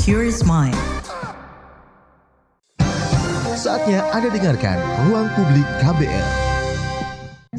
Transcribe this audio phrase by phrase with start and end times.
[0.00, 0.72] Curious Mind.
[3.52, 6.28] Saatnya Anda dengarkan Ruang Publik KBR.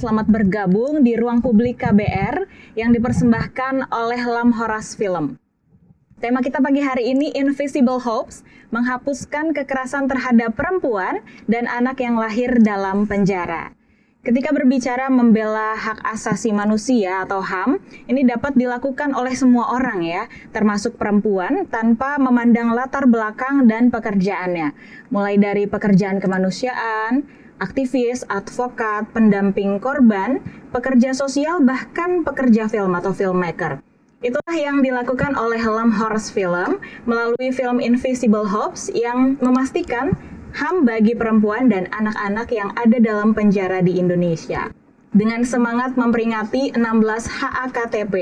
[0.01, 5.37] Selamat bergabung di Ruang Publik KBR yang dipersembahkan oleh Lam Horas Film.
[6.17, 8.41] Tema kita pagi hari ini Invisible Hopes,
[8.73, 13.69] menghapuskan kekerasan terhadap perempuan dan anak yang lahir dalam penjara.
[14.21, 20.29] Ketika berbicara membela hak asasi manusia atau HAM, ini dapat dilakukan oleh semua orang ya,
[20.53, 24.77] termasuk perempuan tanpa memandang latar belakang dan pekerjaannya.
[25.09, 27.25] Mulai dari pekerjaan kemanusiaan,
[27.57, 30.37] aktivis, advokat, pendamping korban,
[30.69, 33.81] pekerja sosial, bahkan pekerja film atau filmmaker.
[34.21, 36.77] Itulah yang dilakukan oleh Lam Horse Film
[37.09, 40.13] melalui film Invisible Hopes yang memastikan
[40.51, 44.67] HAM bagi perempuan dan anak-anak yang ada dalam penjara di Indonesia.
[45.15, 46.83] Dengan semangat memperingati 16
[47.39, 48.15] HAKTP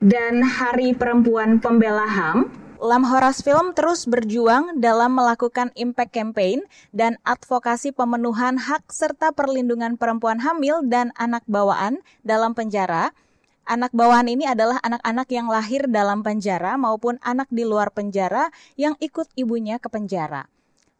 [0.00, 2.48] dan Hari Perempuan Pembela HAM,
[2.80, 6.64] Lam Horas Film terus berjuang dalam melakukan impact campaign
[6.96, 13.12] dan advokasi pemenuhan hak serta perlindungan perempuan hamil dan anak bawaan dalam penjara.
[13.68, 18.96] Anak bawaan ini adalah anak-anak yang lahir dalam penjara maupun anak di luar penjara yang
[18.98, 20.48] ikut ibunya ke penjara.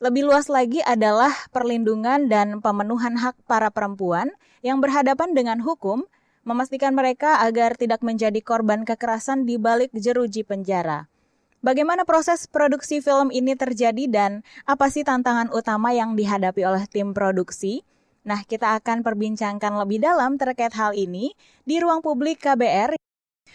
[0.03, 6.03] Lebih luas lagi adalah perlindungan dan pemenuhan hak para perempuan yang berhadapan dengan hukum,
[6.43, 11.07] memastikan mereka agar tidak menjadi korban kekerasan di balik jeruji penjara.
[11.63, 17.15] Bagaimana proses produksi film ini terjadi dan apa sih tantangan utama yang dihadapi oleh tim
[17.15, 17.87] produksi?
[18.27, 21.31] Nah, kita akan perbincangkan lebih dalam terkait hal ini
[21.63, 22.99] di ruang publik KBR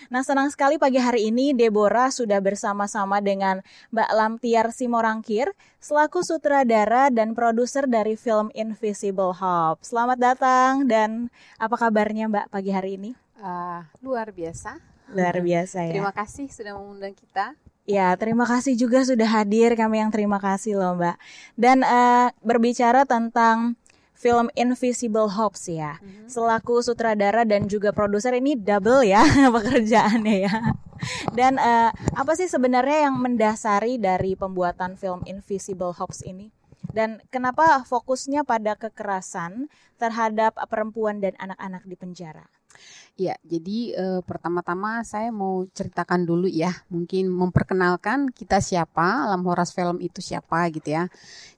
[0.08, 7.09] Nah, senang sekali pagi hari ini Deborah sudah bersama-sama dengan Mbak Lamtiar Simorangkir selaku sutradara
[7.09, 9.81] dan produser dari film Invisible Hope.
[9.81, 13.12] Selamat datang dan apa kabarnya Mbak pagi hari ini?
[13.42, 14.78] Uh, luar biasa.
[15.14, 15.94] Luar biasa ya.
[15.94, 17.56] Terima kasih sudah mengundang kita.
[17.88, 19.72] Ya, terima kasih juga sudah hadir.
[19.80, 21.16] Kami yang terima kasih loh, Mbak.
[21.56, 23.80] Dan uh, berbicara tentang
[24.17, 26.01] film Invisible Hopes ya.
[26.01, 26.28] Mm-hmm.
[26.28, 29.22] Selaku sutradara dan juga produser ini double ya
[29.55, 30.55] pekerjaannya ya.
[31.38, 36.50] Dan uh, apa sih sebenarnya yang mendasari dari pembuatan film Invisible Hopes ini?
[36.89, 39.69] Dan kenapa fokusnya pada kekerasan
[40.01, 42.50] terhadap perempuan dan anak-anak di penjara?
[43.17, 49.73] Ya, jadi uh, pertama-tama saya mau ceritakan dulu ya, mungkin memperkenalkan kita siapa, Alam Horas
[49.73, 51.09] Film itu siapa gitu ya.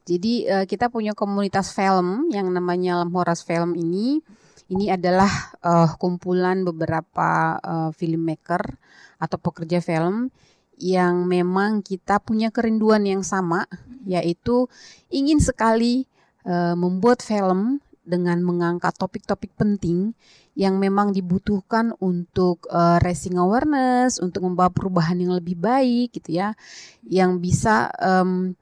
[0.08, 4.24] Jadi uh, kita punya komunitas film yang namanya Alam Horas Film ini.
[4.72, 5.28] Ini adalah
[5.60, 8.80] uh, kumpulan beberapa uh, filmmaker
[9.20, 10.32] atau pekerja film
[10.80, 13.68] yang memang kita punya kerinduan yang sama,
[14.08, 14.72] yaitu
[15.12, 16.08] ingin sekali
[16.48, 20.18] uh, membuat film dengan mengangkat topik-topik penting
[20.58, 26.58] yang memang dibutuhkan untuk uh, raising awareness, untuk membawa perubahan yang lebih baik gitu ya,
[27.06, 28.58] yang bisa um,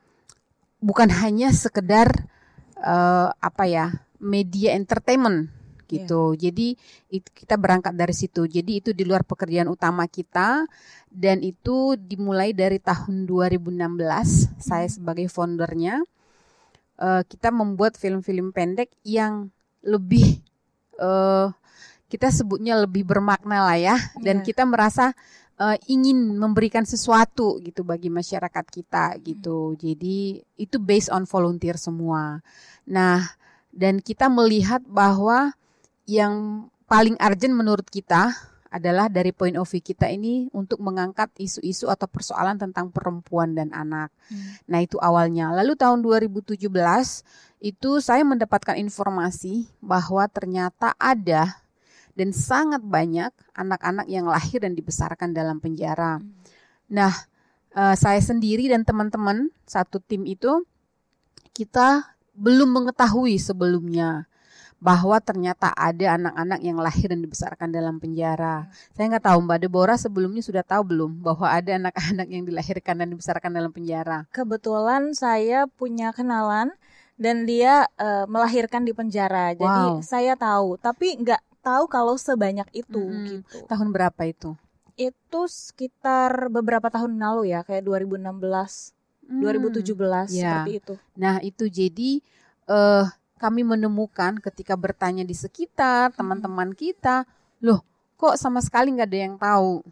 [0.83, 2.11] bukan hanya sekedar
[2.77, 3.85] uh, apa ya
[4.19, 5.49] media entertainment
[5.87, 6.35] gitu.
[6.35, 6.51] Yeah.
[6.51, 6.67] Jadi
[7.09, 8.45] itu, kita berangkat dari situ.
[8.45, 10.67] Jadi itu di luar pekerjaan utama kita
[11.09, 14.95] dan itu dimulai dari tahun 2016 saya hmm.
[14.99, 16.03] sebagai foundernya
[17.01, 19.49] uh, kita membuat film-film pendek yang
[19.85, 20.41] lebih
[20.99, 21.53] uh,
[22.07, 24.45] kita sebutnya lebih bermakna lah ya dan yeah.
[24.45, 25.11] kita merasa
[25.59, 29.73] uh, ingin memberikan sesuatu gitu bagi masyarakat kita gitu.
[29.73, 29.77] Hmm.
[29.77, 32.39] Jadi itu based on volunteer semua.
[32.87, 33.27] Nah,
[33.73, 35.51] dan kita melihat bahwa
[36.07, 38.31] yang paling urgent menurut kita
[38.69, 43.71] adalah dari point of view kita ini untuk mengangkat isu-isu atau persoalan tentang perempuan dan
[43.71, 44.11] anak.
[44.27, 44.59] Hmm.
[44.67, 45.51] Nah, itu awalnya.
[45.55, 46.67] Lalu tahun 2017
[47.63, 51.63] itu saya mendapatkan informasi bahwa ternyata ada
[52.17, 56.19] dan sangat banyak anak-anak yang lahir dan dibesarkan dalam penjara.
[56.19, 56.33] Hmm.
[56.89, 57.13] Nah,
[57.77, 60.65] uh, saya sendiri dan teman-teman satu tim itu
[61.53, 64.29] kita belum mengetahui sebelumnya
[64.77, 68.69] bahwa ternyata ada anak-anak yang lahir dan dibesarkan dalam penjara.
[68.93, 73.07] Saya nggak tahu Mbak Deborah sebelumnya sudah tahu belum bahwa ada anak-anak yang dilahirkan dan
[73.09, 74.29] dibesarkan dalam penjara.
[74.29, 76.69] Kebetulan saya punya kenalan
[77.17, 79.57] dan dia uh, melahirkan di penjara.
[79.57, 80.05] Jadi wow.
[80.05, 83.25] saya tahu, tapi nggak tahu kalau sebanyak itu hmm.
[83.25, 83.57] gitu.
[83.65, 84.53] Tahun berapa itu?
[84.93, 88.29] Itu sekitar beberapa tahun lalu ya, kayak 2016,
[89.25, 89.41] hmm.
[89.41, 90.61] 2017 ya.
[90.61, 90.93] seperti itu.
[91.17, 92.11] Nah, itu jadi
[92.69, 96.17] uh, kami menemukan ketika bertanya di sekitar hmm.
[96.17, 97.23] teman-teman kita,
[97.61, 97.85] loh
[98.17, 99.85] kok sama sekali nggak ada yang tahu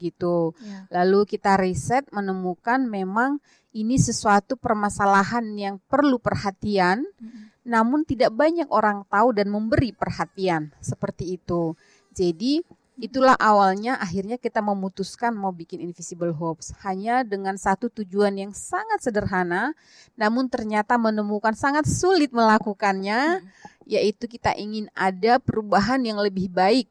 [0.00, 0.56] gitu.
[0.62, 0.86] Ya.
[1.02, 3.42] Lalu kita riset menemukan memang
[3.76, 7.66] ini sesuatu permasalahan yang perlu perhatian, hmm.
[7.68, 11.76] namun tidak banyak orang tahu dan memberi perhatian seperti itu.
[12.16, 12.64] Jadi
[12.98, 16.74] Itulah awalnya akhirnya kita memutuskan mau bikin Invisible Hopes.
[16.82, 19.70] Hanya dengan satu tujuan yang sangat sederhana
[20.18, 23.46] namun ternyata menemukan sangat sulit melakukannya
[23.86, 26.90] yaitu kita ingin ada perubahan yang lebih baik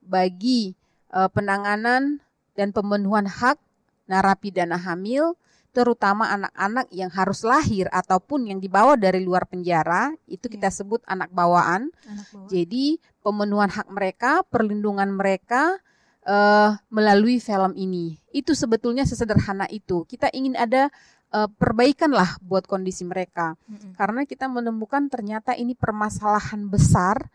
[0.00, 0.72] bagi
[1.12, 2.24] uh, penanganan
[2.56, 3.60] dan pemenuhan hak
[4.08, 5.36] narapidana hamil
[5.74, 10.76] terutama anak-anak yang harus lahir ataupun yang dibawa dari luar penjara itu kita iya.
[10.78, 11.90] sebut anak bawaan.
[12.06, 12.46] anak bawaan.
[12.46, 15.82] Jadi pemenuhan hak mereka, perlindungan mereka
[16.30, 18.22] uh, melalui film ini.
[18.30, 20.06] Itu sebetulnya sesederhana itu.
[20.06, 20.94] Kita ingin ada
[21.34, 23.58] uh, perbaikan lah buat kondisi mereka.
[23.66, 23.98] Mm-hmm.
[23.98, 27.34] Karena kita menemukan ternyata ini permasalahan besar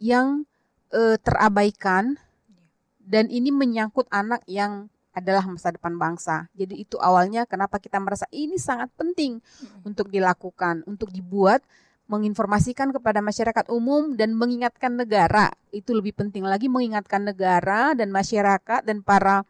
[0.00, 0.48] yang
[0.96, 2.16] uh, terabaikan
[2.48, 2.64] iya.
[3.04, 6.50] dan ini menyangkut anak yang adalah masa depan bangsa.
[6.52, 9.86] Jadi itu awalnya kenapa kita merasa ini sangat penting hmm.
[9.86, 11.62] untuk dilakukan, untuk dibuat,
[12.04, 15.54] menginformasikan kepada masyarakat umum dan mengingatkan negara.
[15.72, 19.46] Itu lebih penting lagi mengingatkan negara dan masyarakat dan para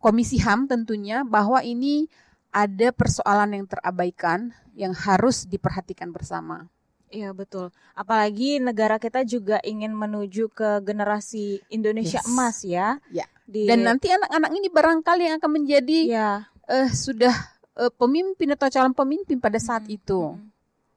[0.00, 2.08] komisi HAM tentunya bahwa ini
[2.50, 6.66] ada persoalan yang terabaikan yang harus diperhatikan bersama.
[7.10, 7.74] Iya betul.
[7.98, 12.28] Apalagi negara kita juga ingin menuju ke generasi Indonesia yes.
[12.30, 13.02] emas ya.
[13.10, 13.26] Ya.
[13.50, 13.66] Di...
[13.66, 16.30] Dan nanti anak-anak ini barangkali yang akan menjadi ya.
[16.70, 17.34] uh, sudah
[17.74, 19.96] uh, pemimpin atau calon pemimpin pada saat hmm.
[19.98, 20.38] itu.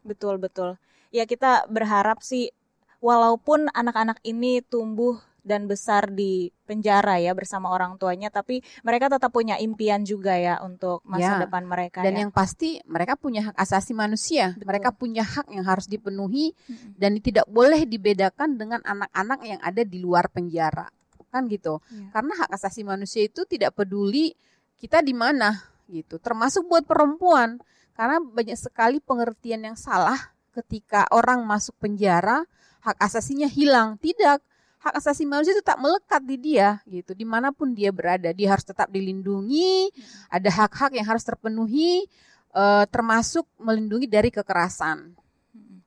[0.05, 0.77] Betul betul.
[1.09, 2.53] Ya kita berharap sih
[3.01, 9.29] walaupun anak-anak ini tumbuh dan besar di penjara ya bersama orang tuanya tapi mereka tetap
[9.35, 12.19] punya impian juga ya untuk masa ya, depan mereka dan ya.
[12.25, 14.67] yang pasti mereka punya hak asasi manusia Betul.
[14.71, 16.95] mereka punya hak yang harus dipenuhi hmm.
[16.95, 20.87] dan tidak boleh dibedakan dengan anak-anak yang ada di luar penjara
[21.27, 22.15] kan gitu ya.
[22.15, 24.31] karena hak asasi manusia itu tidak peduli
[24.79, 25.59] kita di mana
[25.91, 27.59] gitu termasuk buat perempuan
[27.99, 30.17] karena banyak sekali pengertian yang salah
[30.55, 32.47] ketika orang masuk penjara
[32.79, 34.39] hak asasinya hilang tidak
[34.83, 38.51] hak asasi manusia itu tak melekat di dia gitu di mana pun dia berada dia
[38.51, 40.27] harus tetap dilindungi hmm.
[40.27, 42.03] ada hak-hak yang harus terpenuhi
[42.51, 45.15] uh, termasuk melindungi dari kekerasan
[45.55, 45.79] hmm.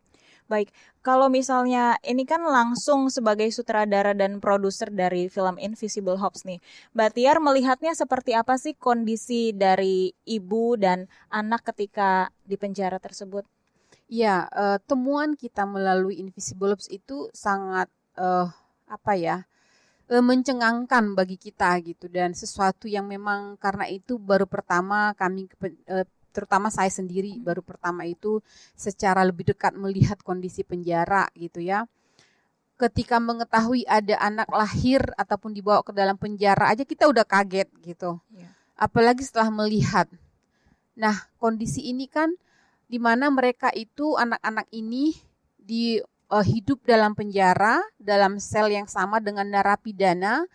[0.49, 0.73] baik
[1.05, 6.59] kalau misalnya ini kan langsung sebagai sutradara dan produser dari film Invisible Hops nih
[6.97, 13.45] Mbak Tiar melihatnya seperti apa sih kondisi dari ibu dan anak ketika di penjara tersebut
[14.07, 18.47] Ya, uh, temuan kita melalui Invisible Hops itu sangat uh,
[18.87, 19.37] apa ya
[20.11, 25.51] e, mencengangkan bagi kita gitu dan sesuatu yang memang karena itu baru pertama kami
[25.87, 27.43] e, terutama saya sendiri hmm.
[27.43, 28.45] baru pertama itu
[28.77, 31.89] secara lebih dekat melihat kondisi penjara gitu ya
[32.77, 38.21] ketika mengetahui ada anak lahir ataupun dibawa ke dalam penjara aja kita udah kaget gitu
[38.37, 38.53] yeah.
[38.77, 40.05] apalagi setelah melihat
[40.93, 42.37] nah kondisi ini kan
[42.87, 45.17] di mana mereka itu anak-anak ini
[45.57, 45.99] di
[46.31, 50.47] uh, hidup dalam penjara dalam sel yang sama dengan narapidana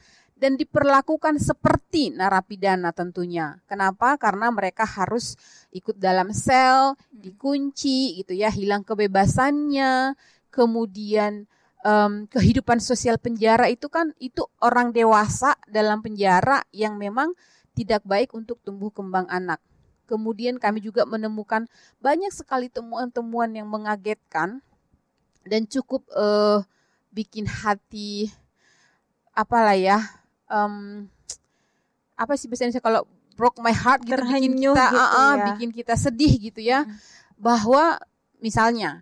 [0.41, 3.61] dan diperlakukan seperti narapidana tentunya.
[3.69, 4.17] Kenapa?
[4.17, 5.37] Karena mereka harus
[5.69, 10.17] ikut dalam sel, dikunci gitu ya, hilang kebebasannya,
[10.49, 11.45] kemudian
[11.85, 17.37] um, kehidupan sosial penjara itu kan itu orang dewasa dalam penjara yang memang
[17.77, 19.61] tidak baik untuk tumbuh kembang anak.
[20.09, 21.69] Kemudian kami juga menemukan
[22.01, 24.59] banyak sekali temuan-temuan yang mengagetkan
[25.45, 26.61] dan cukup uh,
[27.11, 28.31] bikin hati
[29.35, 29.99] apalah ya
[30.47, 31.07] um,
[32.15, 35.45] apa sih biasanya kalau broke my heart gitu bikin kita gitu uh, uh, ya.
[35.53, 36.93] bikin kita sedih gitu ya hmm.
[37.39, 37.97] bahwa
[38.37, 39.01] misalnya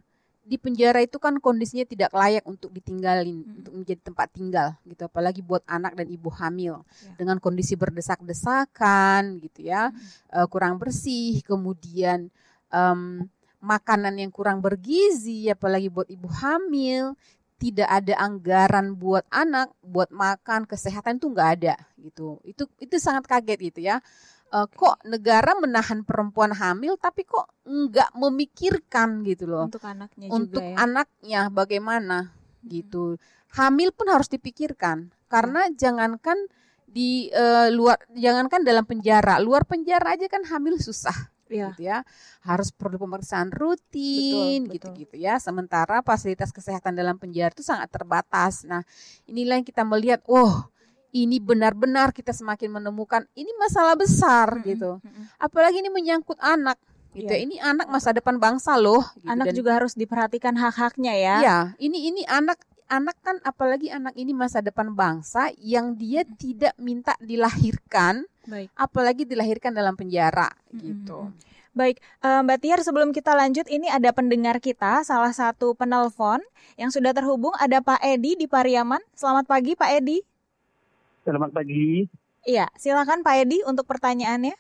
[0.50, 3.60] di penjara itu kan kondisinya tidak layak untuk ditinggalin hmm.
[3.62, 7.14] untuk menjadi tempat tinggal gitu apalagi buat anak dan ibu hamil ya.
[7.22, 10.34] dengan kondisi berdesak-desakan gitu ya hmm.
[10.34, 12.34] uh, kurang bersih kemudian
[12.74, 13.30] um,
[13.60, 17.16] makanan yang kurang bergizi, apalagi buat ibu hamil,
[17.60, 22.40] tidak ada anggaran buat anak, buat makan, kesehatan itu nggak ada gitu.
[22.48, 24.00] Itu itu sangat kaget gitu ya.
[24.50, 30.58] Uh, kok negara menahan perempuan hamil tapi kok nggak memikirkan gitu loh untuk anaknya untuk
[30.66, 30.76] juga ya?
[30.90, 32.66] anaknya bagaimana hmm.
[32.66, 33.22] gitu
[33.54, 35.78] hamil pun harus dipikirkan karena hmm.
[35.78, 36.50] jangankan
[36.90, 41.74] di uh, luar jangankan dalam penjara luar penjara aja kan hamil susah yeah.
[41.74, 41.98] gitu ya
[42.46, 48.86] harus perlu pemeriksaan rutin gitu-gitu ya sementara fasilitas kesehatan dalam penjara itu sangat terbatas nah
[49.26, 50.70] inilah yang kita melihat oh
[51.10, 54.70] ini benar-benar kita semakin menemukan ini masalah besar mm -hmm.
[54.70, 54.92] gitu
[55.42, 56.78] apalagi ini menyangkut anak
[57.18, 57.42] gitu yeah.
[57.42, 59.26] ini anak masa depan bangsa loh gitu.
[59.26, 64.18] anak Dan, juga harus diperhatikan hak-haknya ya ya ini ini anak anak kan apalagi anak
[64.18, 68.70] ini masa depan bangsa yang dia tidak minta dilahirkan Baik.
[68.74, 70.82] apalagi dilahirkan dalam penjara mm-hmm.
[70.82, 71.30] gitu.
[71.70, 76.42] Baik, uh, Mbak Tiar sebelum kita lanjut ini ada pendengar kita, salah satu penelpon
[76.82, 79.00] yang sudah terhubung ada Pak Edi di Pariaman.
[79.14, 80.18] Selamat pagi Pak Edi.
[81.24, 82.10] Selamat pagi.
[82.50, 84.58] Iya, silakan Pak Edi untuk pertanyaannya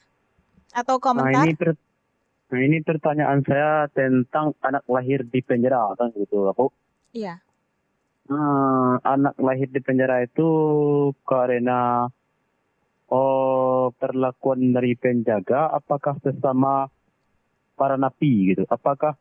[0.70, 1.50] atau Nah komentar.
[1.50, 1.82] ini per-
[2.50, 6.70] nah ini pertanyaan saya tentang anak lahir di penjara kan gitu aku.
[7.14, 7.42] Iya.
[8.30, 10.46] Nah, anak lahir di penjara itu
[11.26, 12.06] karena
[13.10, 16.88] oh perlakuan dari penjaga apakah sesama
[17.74, 18.64] para napi gitu?
[18.70, 19.18] Apakah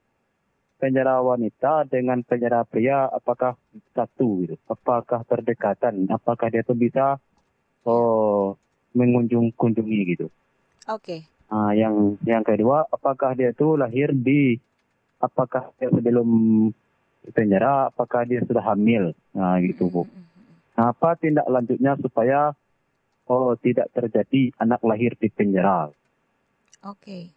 [0.78, 3.58] penjara wanita dengan penjara pria apakah
[3.92, 4.54] satu gitu?
[4.70, 6.06] Apakah berdekatan?
[6.12, 7.18] Apakah dia tuh bisa
[7.88, 8.54] oh
[8.94, 10.26] mengunjung kunjungi gitu?
[10.88, 11.24] Oke.
[11.48, 14.60] Ah, yang yang kedua, apakah dia itu lahir di
[15.16, 16.28] apakah dia sebelum
[17.32, 19.16] penjara, apakah dia sudah hamil?
[19.32, 20.04] Nah, gitu, Bu.
[20.76, 22.52] Nah, apa tindak lanjutnya supaya
[23.28, 25.92] oh tidak terjadi anak lahir di penjara?
[26.84, 27.32] Oke.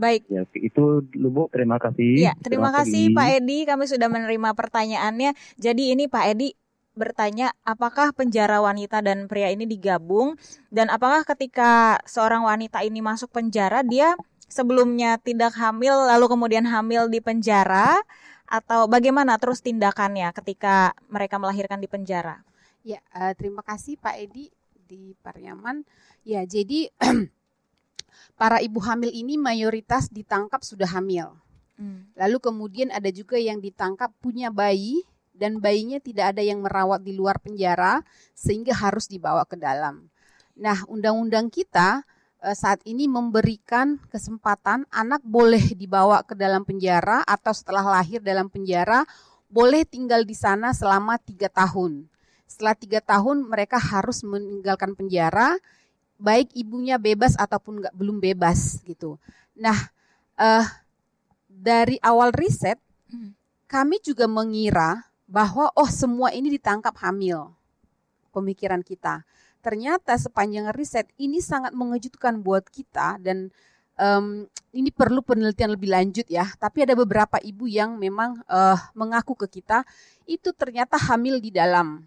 [0.00, 0.24] Baik.
[0.32, 1.42] Ya, itu dulu, Bu.
[1.52, 2.16] Terima kasih.
[2.16, 3.04] Iya, terima Selamat kasih.
[3.12, 3.58] Pak Edi.
[3.68, 5.30] Kami sudah menerima pertanyaannya.
[5.60, 6.56] Jadi ini Pak Edi
[6.96, 10.34] bertanya apakah penjara wanita dan pria ini digabung
[10.74, 14.18] dan apakah ketika seorang wanita ini masuk penjara dia
[14.50, 17.94] sebelumnya tidak hamil lalu kemudian hamil di penjara
[18.50, 22.42] atau bagaimana terus tindakannya ketika mereka melahirkan di penjara?
[22.82, 24.50] Ya, eh, terima kasih Pak Edi
[24.90, 25.86] di Pariaman.
[26.26, 26.90] Ya, jadi
[28.40, 31.38] para ibu hamil ini mayoritas ditangkap sudah hamil.
[32.18, 35.00] Lalu kemudian ada juga yang ditangkap punya bayi
[35.32, 38.04] dan bayinya tidak ada yang merawat di luar penjara
[38.36, 40.12] sehingga harus dibawa ke dalam.
[40.60, 42.04] Nah, undang-undang kita
[42.44, 48.52] eh, saat ini memberikan kesempatan anak boleh dibawa ke dalam penjara atau setelah lahir dalam
[48.52, 49.08] penjara
[49.48, 52.04] boleh tinggal di sana selama tiga tahun.
[52.50, 55.54] Setelah tiga tahun mereka harus meninggalkan penjara,
[56.18, 59.22] baik ibunya bebas ataupun nggak belum bebas gitu.
[59.54, 59.78] Nah,
[60.34, 60.66] eh,
[61.46, 62.78] dari awal riset
[63.10, 63.34] Hmm.
[63.66, 67.50] kami juga mengira bahwa oh semua ini ditangkap hamil.
[68.30, 69.26] Pemikiran kita.
[69.58, 73.50] Ternyata sepanjang riset ini sangat mengejutkan buat kita dan
[73.98, 76.46] em, ini perlu penelitian lebih lanjut ya.
[76.54, 79.82] Tapi ada beberapa ibu yang memang eh, mengaku ke kita
[80.30, 82.06] itu ternyata hamil di dalam.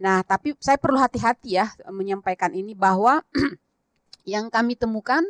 [0.00, 3.20] Nah, tapi saya perlu hati-hati ya menyampaikan ini bahwa
[4.32, 5.20] yang kami temukan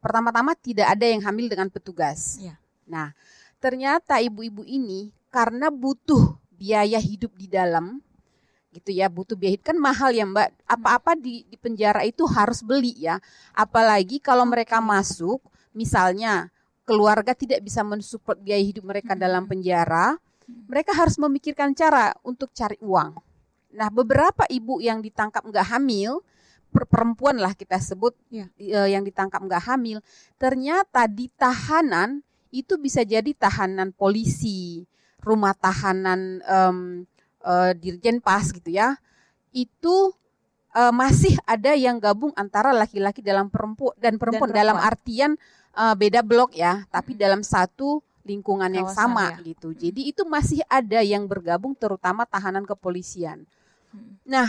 [0.00, 2.40] pertama-tama tidak ada yang hamil dengan petugas.
[2.40, 2.56] Iya.
[2.88, 3.12] Nah,
[3.60, 8.00] ternyata ibu-ibu ini karena butuh biaya hidup di dalam
[8.72, 9.74] gitu ya butuh biaya hidup.
[9.74, 10.56] Kan mahal ya mbak.
[10.64, 13.20] Apa-apa di, di penjara itu harus beli ya.
[13.52, 15.44] Apalagi kalau mereka masuk
[15.76, 16.48] misalnya
[16.88, 20.16] keluarga tidak bisa mensupport biaya hidup mereka dalam penjara
[20.48, 23.27] mereka harus memikirkan cara untuk cari uang
[23.68, 26.24] nah beberapa ibu yang ditangkap nggak hamil
[26.68, 28.48] per- perempuan lah kita sebut Ya.
[28.56, 30.00] eh, yang ditangkap nggak hamil
[30.36, 34.88] ternyata di tahanan itu bisa jadi tahanan polisi
[35.20, 36.78] rumah tahanan em,
[37.44, 38.96] eh, dirjen pas gitu ya
[39.52, 40.12] itu
[40.72, 44.60] eh, masih ada yang gabung antara laki-laki dalam perempuan dan perempuan perempuan.
[44.60, 45.30] dalam artian
[45.76, 47.20] eh, beda blok ya tapi Mm.
[47.20, 49.52] dalam satu lingkungan yang Kawasan, sama ya.
[49.52, 53.48] gitu jadi itu masih ada yang bergabung terutama tahanan kepolisian.
[54.28, 54.48] Nah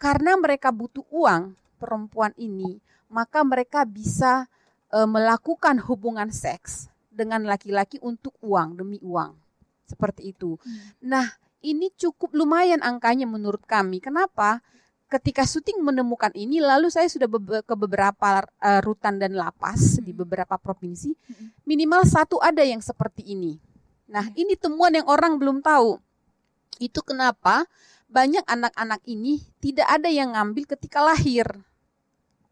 [0.00, 2.82] karena mereka butuh uang perempuan ini
[3.12, 4.48] maka mereka bisa
[4.88, 9.36] eh, melakukan hubungan seks dengan laki-laki untuk uang demi uang
[9.84, 10.56] seperti itu.
[11.04, 11.28] Nah,
[11.60, 14.00] ini cukup lumayan angkanya menurut kami.
[14.00, 14.64] Kenapa?
[15.12, 17.28] Ketika syuting menemukan ini, lalu saya sudah
[17.60, 21.12] ke beberapa eh, rutan dan lapas di beberapa provinsi,
[21.68, 23.60] minimal satu ada yang seperti ini.
[24.08, 26.00] Nah, ini temuan yang orang belum tahu.
[26.80, 27.68] Itu kenapa
[28.12, 31.48] banyak anak-anak ini tidak ada yang ngambil ketika lahir.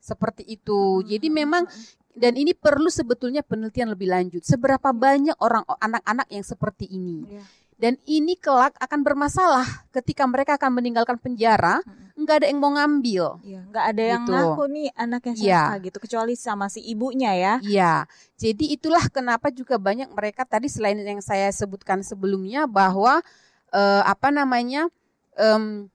[0.01, 1.05] Seperti itu.
[1.05, 1.69] Jadi memang
[2.17, 4.43] dan ini perlu sebetulnya penelitian lebih lanjut.
[4.43, 7.29] Seberapa banyak orang anak-anak yang seperti ini.
[7.29, 7.45] Iya.
[7.81, 11.81] Dan ini kelak akan bermasalah ketika mereka akan meninggalkan penjara,
[12.13, 13.41] nggak ada yang mau ngambil.
[13.41, 14.33] Iya, nggak ada yang Gitu.
[14.37, 17.55] ngaku nih anaknya siapa gitu kecuali sama si ibunya ya.
[17.65, 17.95] Iya,
[18.37, 23.25] jadi itulah kenapa juga banyak mereka tadi selain yang saya sebutkan sebelumnya bahwa
[23.73, 24.93] eh, apa namanya
[25.41, 25.89] em,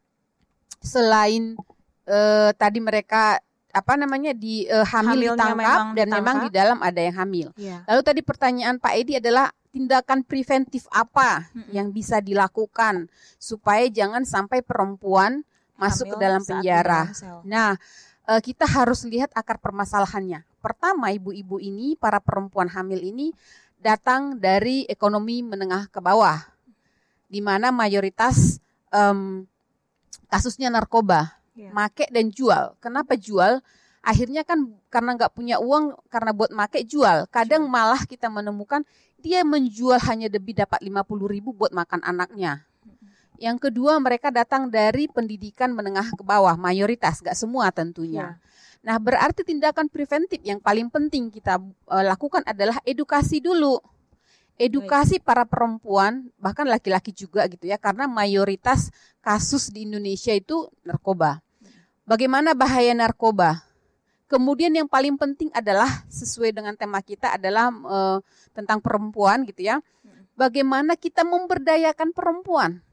[0.81, 1.53] selain
[2.09, 3.37] eh, tadi mereka
[3.75, 6.55] apa namanya di eh, hamil Hamilnya ditangkap memang dan memang di ditangkap.
[6.55, 7.47] dalam ada yang hamil.
[7.59, 7.77] Iya.
[7.85, 11.75] Lalu tadi pertanyaan Pak Edi adalah tindakan preventif apa Mm-mm.
[11.75, 15.43] yang bisa dilakukan supaya jangan sampai perempuan
[15.75, 17.01] masuk ke Hamil dalam penjara.
[17.11, 17.37] dalam sel.
[17.43, 17.75] Nah,
[18.31, 20.47] eh, kita harus lihat akar permasalahannya.
[20.63, 23.35] Pertama, ibu-ibu ini, para perempuan hamil ini
[23.83, 26.41] datang dari ekonomi menengah ke bawah,
[27.27, 28.63] di mana mayoritas
[28.95, 29.43] em,
[30.31, 31.71] kasusnya narkoba, Iya.
[31.71, 32.75] make dan jual.
[32.79, 33.59] Kenapa jual?
[34.05, 37.27] Akhirnya kan karena nggak punya uang, karena buat make jual.
[37.27, 38.85] Kadang malah kita menemukan
[39.19, 42.61] dia menjual hanya lebih dapat 50 ribu buat makan anaknya.
[43.35, 48.39] Yang kedua, mereka datang dari pendidikan menengah ke bawah, mayoritas, gak semua tentunya.
[48.85, 51.57] Nah, berarti tindakan preventif yang paling penting kita
[51.89, 53.81] uh, lakukan adalah edukasi dulu.
[54.55, 58.88] Edukasi para perempuan, bahkan laki-laki juga gitu ya, karena mayoritas
[59.19, 61.43] kasus di Indonesia itu narkoba.
[62.07, 63.67] Bagaimana bahaya narkoba?
[64.31, 68.17] Kemudian yang paling penting adalah sesuai dengan tema kita adalah uh,
[68.55, 69.83] tentang perempuan gitu ya.
[70.35, 72.83] Bagaimana kita memberdayakan perempuan?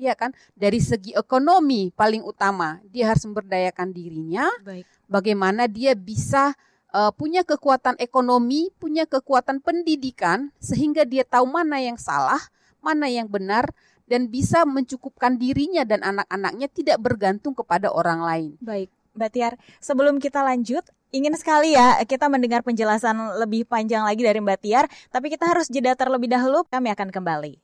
[0.00, 0.32] Iya kan?
[0.56, 4.48] Dari segi ekonomi paling utama, dia harus memberdayakan dirinya.
[4.64, 4.88] Baik.
[5.04, 6.56] Bagaimana dia bisa
[6.92, 12.40] uh, punya kekuatan ekonomi, punya kekuatan pendidikan sehingga dia tahu mana yang salah,
[12.82, 13.70] mana yang benar
[14.10, 18.50] dan bisa mencukupkan dirinya dan anak-anaknya tidak bergantung kepada orang lain.
[18.58, 20.82] Baik, Mbak Tiar, sebelum kita lanjut,
[21.14, 25.70] ingin sekali ya kita mendengar penjelasan lebih panjang lagi dari Mbak Tiar, tapi kita harus
[25.70, 27.54] jeda terlebih dahulu, kami akan kembali.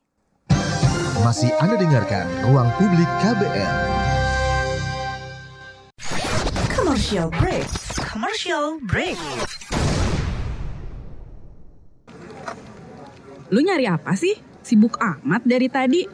[1.26, 3.75] Masih Anda dengarkan Ruang Publik KBR.
[6.71, 7.86] Commercial break.
[8.17, 9.13] Commercial break.
[13.53, 14.33] Lu nyari apa sih?
[14.65, 16.09] Sibuk amat dari tadi.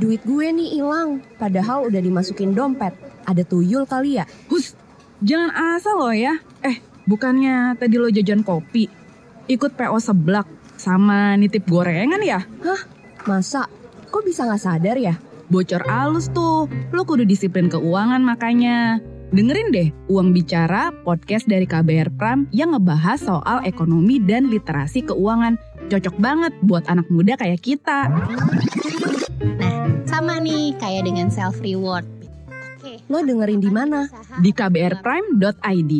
[0.00, 2.96] Duit gue nih hilang, padahal udah dimasukin dompet.
[3.28, 4.24] Ada tuyul kali ya?
[4.48, 4.72] Hus,
[5.20, 6.40] jangan asal lo ya.
[6.64, 8.88] Eh, bukannya tadi lo jajan kopi,
[9.44, 10.48] ikut PO seblak,
[10.80, 12.48] sama nitip gorengan ya?
[12.64, 12.80] Hah?
[13.28, 13.68] Masa?
[14.08, 15.20] Kok bisa nggak sadar ya?
[15.52, 16.64] Bocor alus tuh,
[16.96, 19.04] lo kudu disiplin keuangan makanya.
[19.32, 25.56] Dengerin deh Uang Bicara, podcast dari KBR Pram yang ngebahas soal ekonomi dan literasi keuangan.
[25.88, 28.12] Cocok banget buat anak muda kayak kita.
[29.56, 32.04] Nah, sama nih kayak dengan self reward.
[32.76, 33.00] Oke.
[33.08, 34.04] Lo dengerin di mana?
[34.36, 35.92] Di kbrprime.id.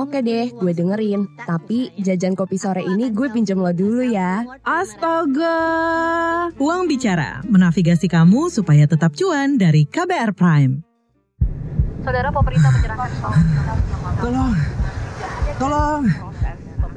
[0.00, 1.28] Oke deh, gue dengerin.
[1.44, 4.48] Tapi jajan kopi sore ini gue pinjem lo dulu ya.
[4.64, 5.60] Astaga.
[6.56, 10.88] Uang Bicara, menavigasi kamu supaya tetap cuan dari KBR Prime.
[12.02, 13.10] Saudara pemerintah menyerahkan
[14.18, 14.54] Tolong,
[15.58, 16.02] tolong.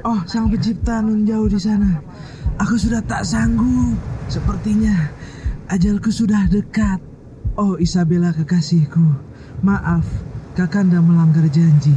[0.02, 2.02] Oh, sang pencipta nun jauh di sana.
[2.58, 3.94] Aku sudah tak sanggup.
[4.26, 5.14] Sepertinya
[5.70, 6.98] ajalku sudah dekat.
[7.54, 9.30] Oh, Isabella kekasihku.
[9.62, 10.02] Maaf,
[10.52, 11.94] Kakanda melanggar janji.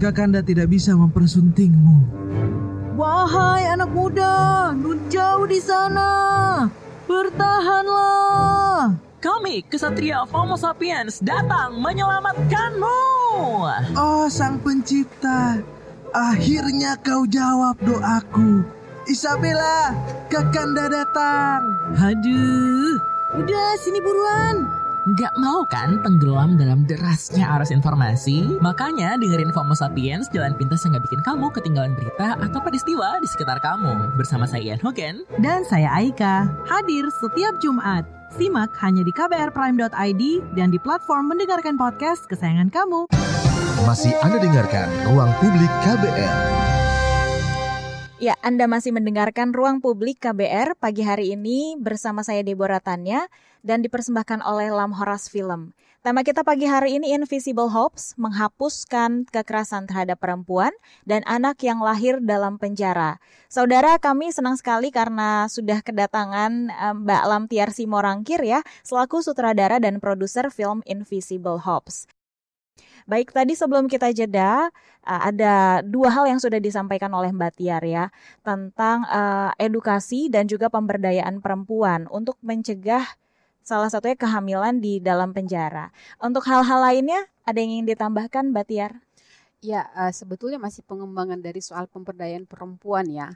[0.00, 2.24] Kakanda tidak bisa mempersuntingmu.
[2.96, 6.08] Wahai anak muda, nun jauh di sana.
[7.04, 9.05] Bertahanlah.
[9.26, 13.02] Kami, kesatria Homo sapiens, datang menyelamatkanmu.
[13.98, 15.58] Oh, sang pencipta.
[16.14, 18.62] Akhirnya kau jawab doaku.
[19.10, 19.90] Isabella,
[20.30, 21.58] Kakanda datang.
[21.98, 23.02] Aduh,
[23.34, 24.62] udah sini buruan.
[25.18, 28.62] Nggak mau kan tenggelam dalam derasnya arus informasi?
[28.62, 33.26] Makanya dengerin FOMO Sapiens, jalan pintas yang nggak bikin kamu ketinggalan berita atau peristiwa di
[33.26, 34.14] sekitar kamu.
[34.14, 35.26] Bersama saya Ian Hogan.
[35.42, 38.15] Dan saya Aika, hadir setiap Jumat.
[38.36, 40.22] Simak hanya di kbrprime.id
[40.52, 43.08] dan di platform mendengarkan podcast kesayangan kamu.
[43.88, 46.36] Masih Anda dengarkan Ruang Publik KBR.
[48.20, 53.24] Ya, Anda masih mendengarkan Ruang Publik KBR pagi hari ini bersama saya Deborah Tanya
[53.64, 55.72] dan dipersembahkan oleh Lam Horas Film.
[56.06, 60.70] Tema kita pagi hari ini Invisible Hopes, menghapuskan kekerasan terhadap perempuan
[61.02, 63.18] dan anak yang lahir dalam penjara.
[63.50, 66.70] Saudara, kami senang sekali karena sudah kedatangan
[67.02, 72.06] Mbak Lam Tiarsi Morangkir ya, selaku sutradara dan produser film Invisible Hopes.
[73.10, 74.70] Baik, tadi sebelum kita jeda,
[75.02, 78.14] uh, ada dua hal yang sudah disampaikan oleh Mbak Tiar ya,
[78.46, 83.02] tentang uh, edukasi dan juga pemberdayaan perempuan untuk mencegah
[83.66, 85.90] salah satunya kehamilan di dalam penjara.
[86.22, 88.92] Untuk hal-hal lainnya, ada yang ingin ditambahkan Mbak Tiar?
[89.58, 93.34] Ya, uh, sebetulnya masih pengembangan dari soal pemberdayaan perempuan ya.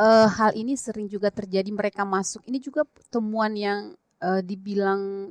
[0.00, 2.40] Uh, hal ini sering juga terjadi mereka masuk.
[2.48, 3.92] Ini juga temuan yang
[4.24, 5.28] uh, dibilang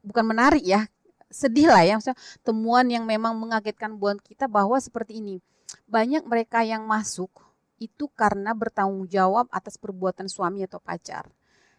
[0.00, 0.88] bukan menarik ya
[1.32, 5.40] sedih lah ya maksudnya temuan yang memang mengagetkan buat kita bahwa seperti ini
[5.88, 7.32] banyak mereka yang masuk
[7.80, 11.26] itu karena bertanggung jawab atas perbuatan suami atau pacar.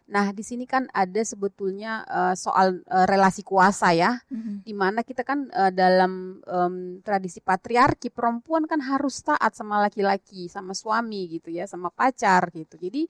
[0.04, 4.56] Nah, di sini kan ada sebetulnya uh, soal uh, relasi kuasa ya, mm-hmm.
[4.60, 10.52] di mana kita kan uh, dalam um, tradisi patriarki perempuan kan harus taat sama laki-laki,
[10.52, 12.76] sama suami gitu ya, sama pacar gitu.
[12.76, 13.08] Jadi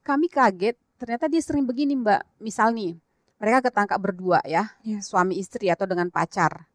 [0.00, 2.96] kami kaget ternyata dia sering begini Mbak, misal nih
[3.36, 5.04] mereka ketangkap berdua ya, yeah.
[5.04, 6.71] suami istri atau dengan pacar.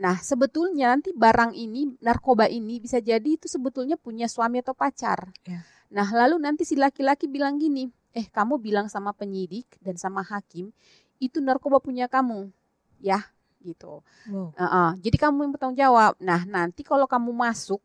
[0.00, 5.28] Nah, sebetulnya nanti barang ini, narkoba ini bisa jadi itu sebetulnya punya suami atau pacar.
[5.44, 5.60] Yeah.
[5.92, 10.72] Nah, lalu nanti si laki-laki bilang gini, eh kamu bilang sama penyidik dan sama hakim,
[11.20, 12.48] itu narkoba punya kamu,
[12.96, 13.20] ya
[13.60, 14.00] gitu.
[14.32, 14.56] Wow.
[14.56, 14.90] Uh -uh.
[15.04, 16.16] Jadi kamu yang bertanggung jawab.
[16.16, 17.84] Nah, nanti kalau kamu masuk,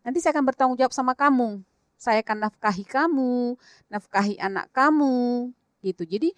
[0.00, 1.60] nanti saya akan bertanggung jawab sama kamu.
[2.00, 3.60] Saya akan nafkahi kamu,
[3.92, 5.52] nafkahi anak kamu,
[5.84, 6.02] gitu.
[6.08, 6.32] Jadi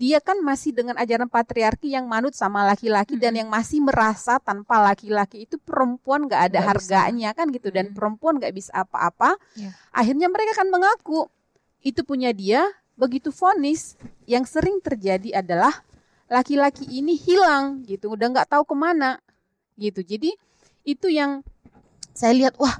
[0.00, 4.80] dia kan masih dengan ajaran patriarki yang manut sama laki-laki dan yang masih merasa tanpa
[4.80, 9.36] laki-laki itu perempuan nggak ada Nggak harganya kan gitu dan perempuan nggak bisa apa-apa.
[9.60, 9.76] Ya.
[9.92, 11.28] Akhirnya mereka kan mengaku
[11.84, 12.64] itu punya dia.
[12.96, 15.84] Begitu vonis yang sering terjadi adalah
[16.32, 19.20] laki-laki ini hilang gitu, udah nggak tahu ke mana
[19.76, 20.00] gitu.
[20.00, 20.32] Jadi
[20.84, 21.44] itu yang
[22.16, 22.76] saya lihat wah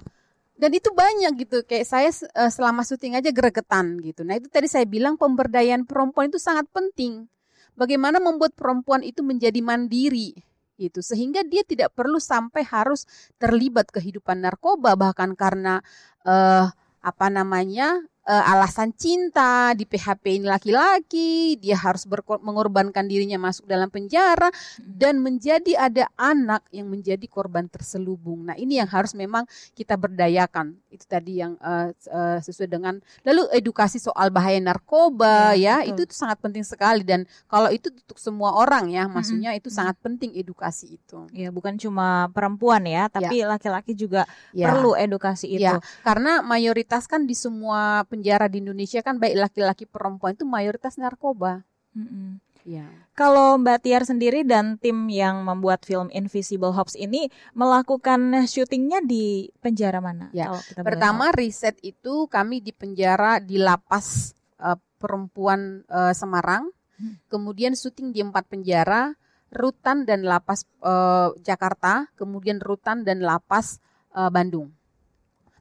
[0.61, 4.29] dan itu banyak gitu kayak saya uh, selama syuting aja gregetan gitu.
[4.29, 7.25] Nah itu tadi saya bilang pemberdayaan perempuan itu sangat penting.
[7.73, 10.37] Bagaimana membuat perempuan itu menjadi mandiri
[10.77, 15.85] gitu sehingga dia tidak perlu sampai harus terlibat kehidupan narkoba bahkan karena
[16.25, 16.69] uh,
[17.01, 22.07] apa namanya uh, alasan cinta di PHP ini laki-laki, dia harus
[22.39, 28.47] mengorbankan dirinya masuk dalam penjara dan menjadi ada anak yang menjadi korban terselubung.
[28.47, 29.43] Nah, ini yang harus memang
[29.75, 30.79] kita berdayakan.
[30.87, 36.07] Itu tadi yang uh, uh, sesuai dengan lalu edukasi soal bahaya narkoba ya, ya itu,
[36.07, 40.31] itu sangat penting sekali dan kalau itu untuk semua orang ya, maksudnya itu sangat penting
[40.39, 41.27] edukasi itu.
[41.35, 43.99] Ya, bukan cuma perempuan ya, tapi laki-laki ya.
[43.99, 44.23] juga
[44.55, 44.71] ya.
[44.71, 45.67] perlu edukasi itu.
[45.67, 51.01] Ya, karena mayoritas kan di semua penjara di Indonesia kan baik laki-laki perempuan itu mayoritas
[51.01, 51.65] narkoba.
[51.97, 52.29] Mm-hmm.
[52.69, 52.85] Ya.
[53.17, 59.49] Kalau Mbak Tiar sendiri dan tim yang membuat film Invisible Hops ini melakukan syutingnya di
[59.65, 60.29] penjara mana?
[60.37, 60.53] Ya.
[60.53, 66.69] kita Pertama riset itu kami di penjara di lapas uh, perempuan uh, Semarang.
[67.01, 67.17] Hmm.
[67.33, 69.17] Kemudian syuting di empat penjara,
[69.49, 73.81] rutan dan lapas uh, Jakarta, kemudian rutan dan lapas
[74.13, 74.69] uh, Bandung.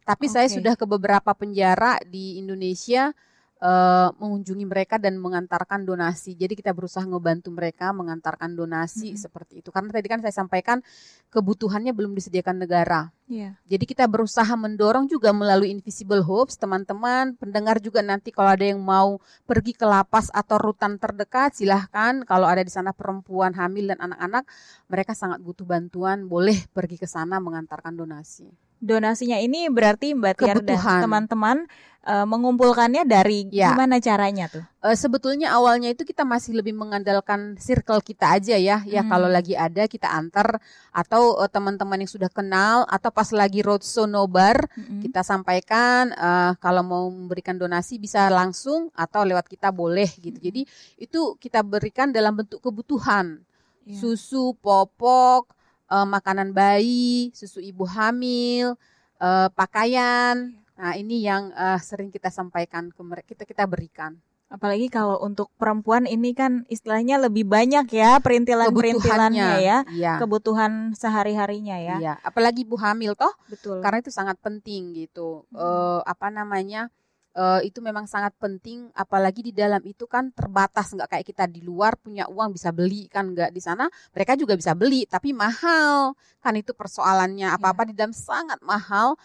[0.10, 0.34] Tapi okay.
[0.34, 3.14] saya sudah ke beberapa penjara di Indonesia
[3.62, 6.34] uh, mengunjungi mereka dan mengantarkan donasi.
[6.36, 9.20] Jadi kita berusaha ngebantu mereka mengantarkan donasi hmm.
[9.20, 9.70] seperti itu.
[9.70, 10.82] Karena tadi kan saya sampaikan
[11.30, 13.14] kebutuhannya belum disediakan negara.
[13.30, 13.54] Yeah.
[13.70, 18.82] Jadi kita berusaha mendorong juga melalui Invisible Hopes, teman-teman, pendengar juga nanti kalau ada yang
[18.82, 22.26] mau pergi ke lapas atau rutan terdekat, silahkan.
[22.26, 24.50] Kalau ada di sana perempuan hamil dan anak-anak,
[24.90, 30.60] mereka sangat butuh bantuan, boleh pergi ke sana mengantarkan donasi donasinya ini berarti Mbak Tiar
[30.64, 31.68] dan teman-teman
[32.08, 33.74] uh, mengumpulkannya dari ya.
[33.74, 34.64] gimana caranya tuh?
[34.80, 38.82] Uh, sebetulnya awalnya itu kita masih lebih mengandalkan circle kita aja ya.
[38.88, 39.10] Ya hmm.
[39.12, 40.64] kalau lagi ada kita antar
[40.96, 45.04] atau uh, teman-teman yang sudah kenal atau pas lagi roadshow nobar hmm.
[45.10, 50.40] kita sampaikan uh, kalau mau memberikan donasi bisa langsung atau lewat kita boleh gitu.
[50.40, 50.46] Hmm.
[50.50, 50.62] Jadi
[50.98, 53.44] itu kita berikan dalam bentuk kebutuhan.
[53.90, 53.98] Ya.
[53.98, 55.50] Susu, popok,
[55.90, 58.78] uh, makanan bayi, susu ibu hamil,
[59.20, 60.54] uh, pakaian.
[60.80, 64.16] Nah, ini yang uh, sering kita sampaikan ke mereka, kita kita berikan.
[64.50, 71.78] Apalagi kalau untuk perempuan ini kan istilahnya lebih banyak ya perintilan-perintilannya ya, ya, kebutuhan sehari-harinya
[71.78, 71.96] ya.
[72.02, 73.30] Iya, apalagi ibu hamil toh.
[73.46, 73.78] Betul.
[73.86, 75.46] Karena itu sangat penting gitu.
[75.54, 75.62] Hmm.
[75.62, 76.90] Uh, apa namanya?
[77.36, 81.62] Uh, itu memang sangat penting apalagi di dalam itu kan terbatas nggak kayak kita di
[81.62, 83.86] luar punya uang bisa beli kan nggak di sana.
[84.16, 86.16] Mereka juga bisa beli tapi mahal.
[86.42, 87.90] Kan itu persoalannya apa-apa yeah.
[87.90, 89.20] di dalam sangat mahal.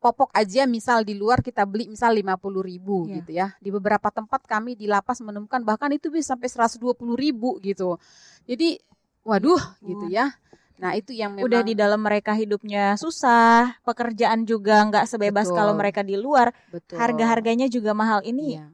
[0.00, 3.14] Popok aja misal di luar kita beli misal 50 ribu yeah.
[3.20, 3.46] gitu ya.
[3.60, 7.96] Di beberapa tempat kami di lapas menemukan bahkan itu bisa sampai 120 ribu gitu.
[8.44, 8.76] Jadi
[9.24, 10.36] waduh gitu ya
[10.78, 15.58] Nah itu yang memang udah di dalam mereka hidupnya susah, pekerjaan juga nggak sebebas Betul.
[15.58, 16.50] kalau mereka di luar,
[16.90, 18.58] harga-harganya juga mahal ini.
[18.58, 18.66] Iya.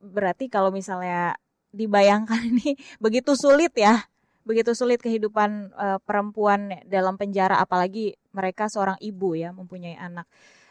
[0.00, 1.36] Berarti kalau misalnya
[1.70, 4.08] dibayangkan ini begitu sulit ya,
[4.48, 10.24] begitu sulit kehidupan uh, perempuan dalam penjara, apalagi mereka seorang ibu ya mempunyai anak.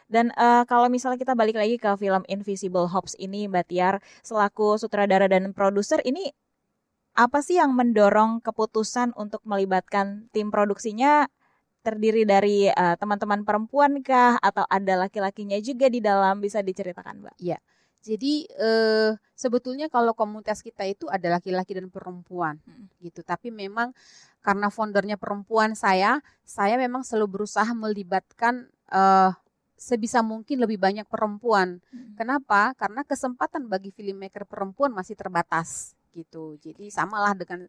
[0.10, 4.82] Dan uh, kalau misalnya kita balik lagi ke film Invisible Hops ini, Mbak Tiar selaku
[4.82, 6.34] sutradara dan produser ini
[7.20, 11.28] apa sih yang mendorong keputusan untuk melibatkan tim produksinya
[11.84, 17.36] terdiri dari uh, teman-teman perempuan kah atau ada laki-lakinya juga di dalam bisa diceritakan mbak?
[17.44, 17.60] Iya,
[18.00, 23.04] jadi uh, sebetulnya kalau komunitas kita itu ada laki-laki dan perempuan hmm.
[23.04, 23.92] gitu, tapi memang
[24.40, 29.36] karena foundernya perempuan saya, saya memang selalu berusaha melibatkan uh,
[29.76, 31.84] sebisa mungkin lebih banyak perempuan.
[31.92, 32.16] Hmm.
[32.16, 32.72] Kenapa?
[32.80, 36.58] Karena kesempatan bagi filmmaker perempuan masih terbatas gitu.
[36.62, 37.66] Jadi samalah dengan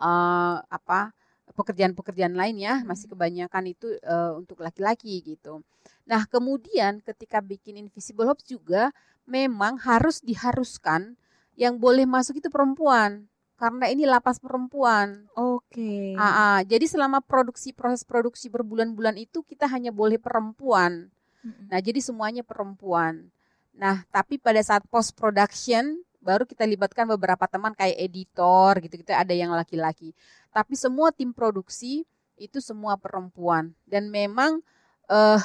[0.00, 1.14] uh, apa
[1.52, 2.88] pekerjaan-pekerjaan lain ya, hmm.
[2.88, 5.60] masih kebanyakan itu uh, untuk laki-laki gitu.
[6.08, 8.90] Nah, kemudian ketika bikin Invisible Hope juga
[9.28, 11.16] memang harus diharuskan
[11.54, 15.30] yang boleh masuk itu perempuan karena ini lapas perempuan.
[15.38, 15.78] Oke.
[15.78, 16.18] Okay.
[16.18, 21.08] Ah, jadi selama produksi proses produksi berbulan-bulan itu kita hanya boleh perempuan.
[21.40, 21.70] Hmm.
[21.70, 23.30] Nah, jadi semuanya perempuan.
[23.74, 29.36] Nah, tapi pada saat post production baru kita libatkan beberapa teman kayak editor gitu-gitu ada
[29.36, 30.16] yang laki-laki.
[30.50, 32.08] Tapi semua tim produksi
[32.40, 34.58] itu semua perempuan dan memang
[35.06, 35.38] uh,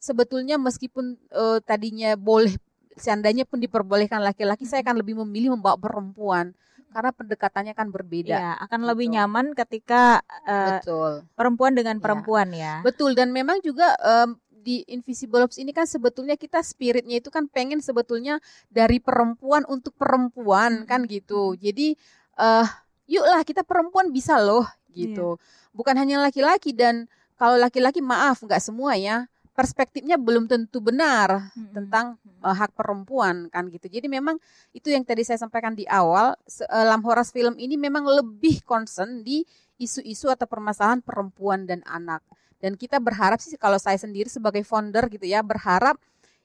[0.00, 2.54] sebetulnya meskipun uh, tadinya boleh
[2.96, 6.54] seandainya pun diperbolehkan laki-laki saya akan lebih memilih membawa perempuan
[6.88, 8.36] karena pendekatannya kan berbeda.
[8.40, 8.88] Iya, akan gitu.
[8.88, 11.12] lebih nyaman ketika uh, Betul.
[11.36, 12.02] perempuan dengan iya.
[12.02, 12.74] perempuan ya.
[12.80, 17.48] Betul dan memang juga um, di Invisible Ops ini kan sebetulnya kita spiritnya itu kan
[17.48, 18.36] pengen sebetulnya
[18.68, 21.56] dari perempuan untuk perempuan kan gitu.
[21.56, 21.96] Jadi
[22.36, 22.68] uh,
[23.08, 25.40] yuklah kita perempuan bisa loh gitu.
[25.40, 25.72] Iya.
[25.72, 27.08] Bukan hanya laki-laki dan
[27.40, 29.24] kalau laki-laki maaf nggak semua ya
[29.56, 31.72] perspektifnya belum tentu benar hmm.
[31.72, 33.88] tentang uh, hak perempuan kan gitu.
[33.88, 34.36] Jadi memang
[34.76, 36.36] itu yang tadi saya sampaikan di awal,
[36.68, 39.42] dalam Horas film ini memang lebih concern di
[39.80, 42.20] isu-isu atau permasalahan perempuan dan anak.
[42.58, 45.98] Dan kita berharap sih kalau saya sendiri sebagai founder gitu ya, berharap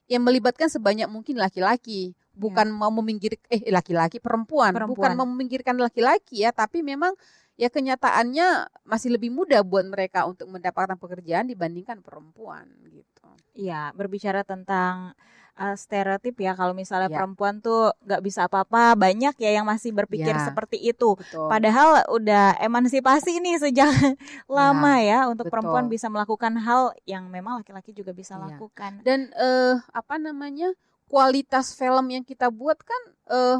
[0.05, 2.75] yang melibatkan sebanyak mungkin laki-laki, bukan ya.
[2.75, 7.15] mau meminggir eh laki-laki perempuan, perempuan, bukan mau meminggirkan laki-laki ya, tapi memang
[7.53, 13.27] ya kenyataannya masih lebih mudah buat mereka untuk mendapatkan pekerjaan dibandingkan perempuan gitu.
[13.53, 15.13] Iya, berbicara tentang
[15.57, 17.17] uh, stereotip ya kalau misalnya ya.
[17.21, 21.49] perempuan tuh nggak bisa apa-apa banyak ya yang masih berpikir ya, seperti itu betul.
[21.49, 24.11] padahal udah emansipasi nih sejak ya,
[24.49, 25.53] lama ya untuk betul.
[25.59, 28.49] perempuan bisa melakukan hal yang memang laki-laki juga bisa ya.
[28.49, 30.73] lakukan dan uh, apa namanya
[31.07, 33.57] kualitas film yang kita buat kan uh,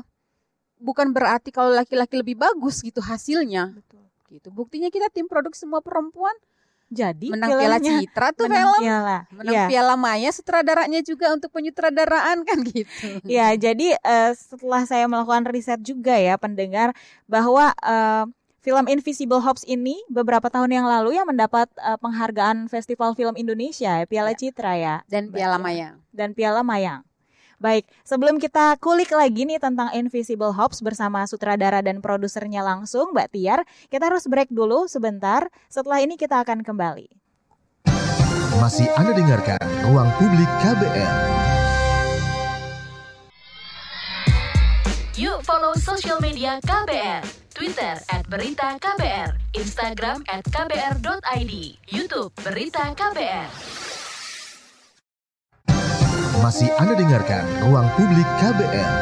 [0.84, 3.72] bukan berarti kalau laki-laki lebih bagus gitu hasilnya.
[3.72, 4.04] Betul.
[4.28, 4.50] Gitu.
[4.52, 6.36] Buktinya kita tim produk semua perempuan.
[6.94, 8.82] Jadi menang piala Citra tuh menang film.
[8.86, 9.18] Piala.
[9.34, 9.66] Menang ya.
[9.66, 13.18] piala Maya sutradaranya juga untuk penyutradaraan kan gitu.
[13.26, 16.94] Ya, jadi uh, setelah saya melakukan riset juga ya pendengar
[17.26, 18.30] bahwa uh,
[18.64, 24.00] Film Invisible Hops ini beberapa tahun yang lalu yang mendapat uh, penghargaan Festival Film Indonesia,
[24.08, 24.40] Piala ya.
[24.40, 26.00] Citra ya, dan Piala Mayang.
[26.16, 27.04] Dan Piala Mayang.
[27.64, 33.32] Baik, sebelum kita kulik lagi nih tentang Invisible Hops bersama sutradara dan produsernya langsung, Mbak
[33.32, 35.48] Tiar, kita harus break dulu sebentar.
[35.72, 37.08] Setelah ini kita akan kembali.
[38.60, 41.16] Masih Anda dengarkan Ruang Publik KBR.
[45.16, 47.24] Yuk follow social media KBR.
[47.56, 51.54] Twitter at Berita KBR, Instagram at KBR.id,
[51.88, 54.03] Youtube Berita KBR.
[56.44, 58.96] Masih Anda dengarkan Ruang Publik KBR.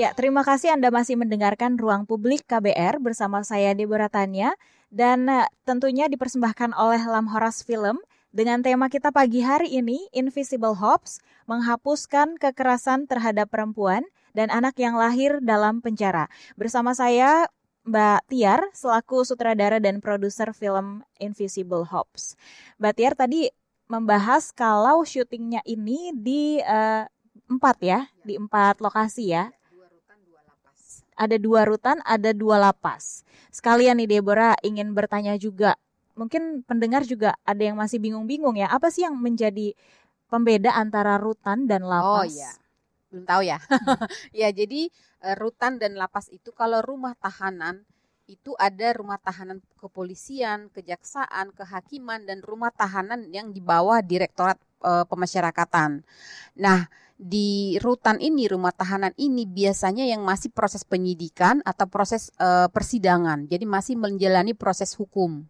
[0.00, 4.56] Ya, terima kasih Anda masih mendengarkan Ruang Publik KBR bersama saya Deborah Tanya
[4.88, 8.00] dan uh, tentunya dipersembahkan oleh Lam Horas Film
[8.32, 14.96] dengan tema kita pagi hari ini Invisible Hops menghapuskan kekerasan terhadap perempuan dan anak yang
[14.96, 16.32] lahir dalam penjara.
[16.56, 17.52] Bersama saya
[17.84, 22.40] Mbak Tiar selaku sutradara dan produser film Invisible Hops.
[22.80, 23.52] Mbak Tiar tadi
[23.90, 27.02] membahas kalau syutingnya ini di uh,
[27.50, 29.50] empat ya, di empat lokasi ya.
[31.18, 33.26] Ada dua rutan, ada dua lapas.
[33.50, 35.76] Sekalian nih Deborah ingin bertanya juga,
[36.14, 39.74] mungkin pendengar juga ada yang masih bingung-bingung ya, apa sih yang menjadi
[40.30, 42.24] pembeda antara rutan dan lapas?
[42.24, 42.50] Oh iya,
[43.12, 43.58] belum tahu ya.
[44.40, 44.88] ya jadi
[45.26, 47.84] eh, rutan dan lapas itu kalau rumah tahanan
[48.30, 55.02] itu ada rumah tahanan kepolisian, kejaksaan, kehakiman dan rumah tahanan yang di bawah Direktorat e,
[55.10, 56.06] Pemasyarakatan.
[56.62, 56.86] Nah,
[57.18, 63.50] di rutan ini, rumah tahanan ini biasanya yang masih proses penyidikan atau proses e, persidangan.
[63.50, 65.42] Jadi masih menjalani proses hukum.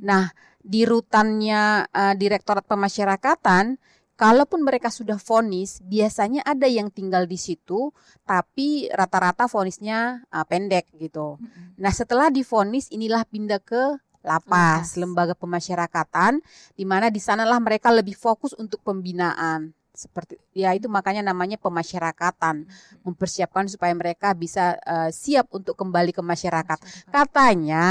[0.00, 0.32] Nah,
[0.64, 3.76] di rutannya e, Direktorat Pemasyarakatan
[4.14, 7.90] Kalaupun mereka sudah vonis, biasanya ada yang tinggal di situ,
[8.22, 11.34] tapi rata-rata vonisnya uh, pendek gitu.
[11.74, 16.40] Nah, setelah divonis, inilah pindah ke lapas, lembaga pemasyarakatan,
[16.78, 22.66] di mana di sanalah mereka lebih fokus untuk pembinaan seperti ya itu makanya namanya pemasyarakatan.
[23.06, 26.78] Mempersiapkan supaya mereka bisa uh, siap untuk kembali ke masyarakat.
[26.78, 27.10] masyarakat.
[27.10, 27.86] Katanya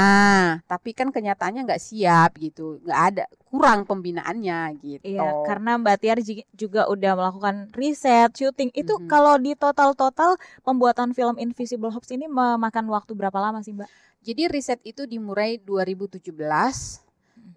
[0.68, 2.78] tapi kan kenyataannya nggak siap gitu.
[2.84, 5.04] Nggak ada kurang pembinaannya gitu.
[5.16, 6.18] Iya karena Mbak Tiar
[6.54, 8.70] juga udah melakukan riset syuting.
[8.76, 9.10] Itu mm -hmm.
[9.10, 13.88] kalau di total total pembuatan film Invisible Hops ini memakan waktu berapa lama sih Mbak?
[14.24, 16.32] Jadi riset itu dimulai 2017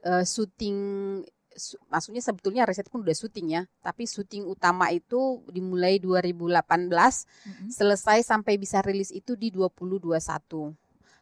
[0.03, 0.77] uh, syuting
[1.89, 7.69] maksudnya sebetulnya riset pun udah syuting ya, tapi syuting utama itu dimulai 2018, mm-hmm.
[7.73, 10.17] selesai sampai bisa rilis itu di 2021.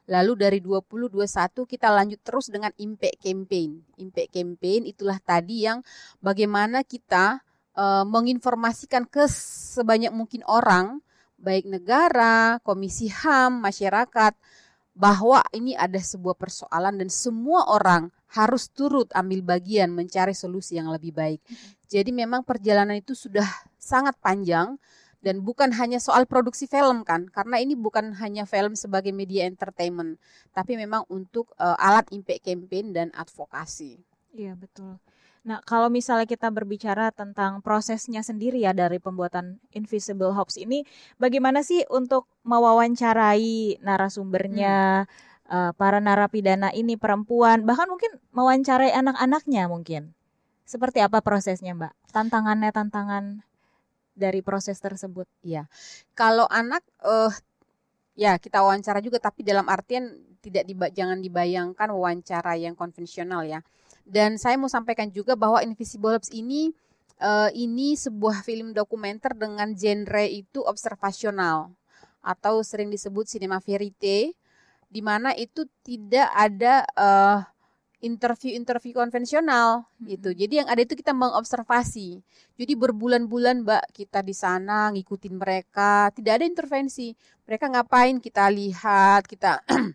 [0.05, 3.81] Lalu dari 2021 kita lanjut terus dengan Impact Campaign.
[3.97, 5.81] Impact Campaign itulah tadi yang
[6.21, 7.41] bagaimana kita
[7.73, 11.01] uh, menginformasikan ke sebanyak mungkin orang,
[11.41, 14.37] baik negara, komisi HAM, masyarakat,
[14.95, 20.89] bahwa ini ada sebuah persoalan dan semua orang harus turut ambil bagian mencari solusi yang
[20.89, 21.41] lebih baik.
[21.85, 23.45] Jadi memang perjalanan itu sudah
[23.77, 24.81] sangat panjang
[25.25, 30.21] dan bukan hanya soal produksi film kan, karena ini bukan hanya film sebagai media entertainment,
[30.53, 33.97] tapi memang untuk uh, alat impact campaign dan advokasi.
[34.37, 35.01] Iya betul.
[35.45, 40.81] Nah, kalau misalnya kita berbicara tentang prosesnya sendiri ya dari pembuatan Invisible Hops ini,
[41.21, 45.34] bagaimana sih untuk mewawancarai narasumbernya, hmm.
[45.49, 50.13] Uh, para narapidana ini perempuan, bahkan mungkin mewawancarai anak-anaknya mungkin.
[50.65, 51.93] Seperti apa prosesnya, Mbak?
[52.09, 53.45] Tantangannya, tantangan
[54.17, 55.29] dari proses tersebut?
[55.45, 55.69] Iya,
[56.17, 57.29] kalau anak, uh,
[58.17, 60.09] ya kita wawancara juga, tapi dalam artian
[60.45, 63.65] tidak diba jangan dibayangkan wawancara yang konvensional ya
[64.05, 66.69] dan saya mau sampaikan juga bahwa Invisible Labs ini
[67.17, 71.73] uh, ini sebuah film dokumenter dengan genre itu observasional
[72.21, 74.37] atau sering disebut cinema verite
[74.95, 77.43] di mana itu tidak ada uh,
[77.99, 80.07] interview-interview konvensional hmm.
[80.15, 80.29] gitu.
[80.31, 82.23] Jadi yang ada itu kita mengobservasi.
[82.55, 87.11] Jadi berbulan-bulan Mbak kita di sana ngikutin mereka, tidak ada intervensi.
[87.43, 89.59] Mereka ngapain kita lihat, kita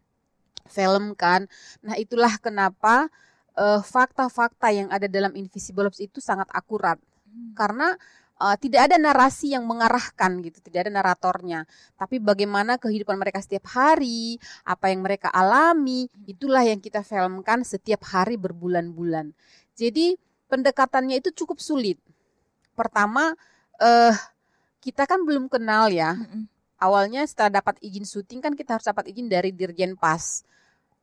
[0.77, 1.49] film kan.
[1.81, 3.09] Nah, itulah kenapa
[3.57, 7.57] uh, fakta-fakta yang ada dalam Invisible Ops itu sangat akurat hmm.
[7.57, 7.97] karena
[8.41, 11.69] uh, tidak ada narasi yang mengarahkan gitu, tidak ada naratornya.
[12.01, 18.01] Tapi bagaimana kehidupan mereka setiap hari, apa yang mereka alami, itulah yang kita filmkan setiap
[18.09, 19.37] hari berbulan-bulan.
[19.77, 20.17] Jadi
[20.49, 22.01] pendekatannya itu cukup sulit.
[22.73, 23.37] Pertama,
[23.79, 24.15] uh,
[24.81, 26.17] kita kan belum kenal ya.
[26.81, 30.41] Awalnya setelah dapat izin syuting kan kita harus dapat izin dari Dirjen Pas.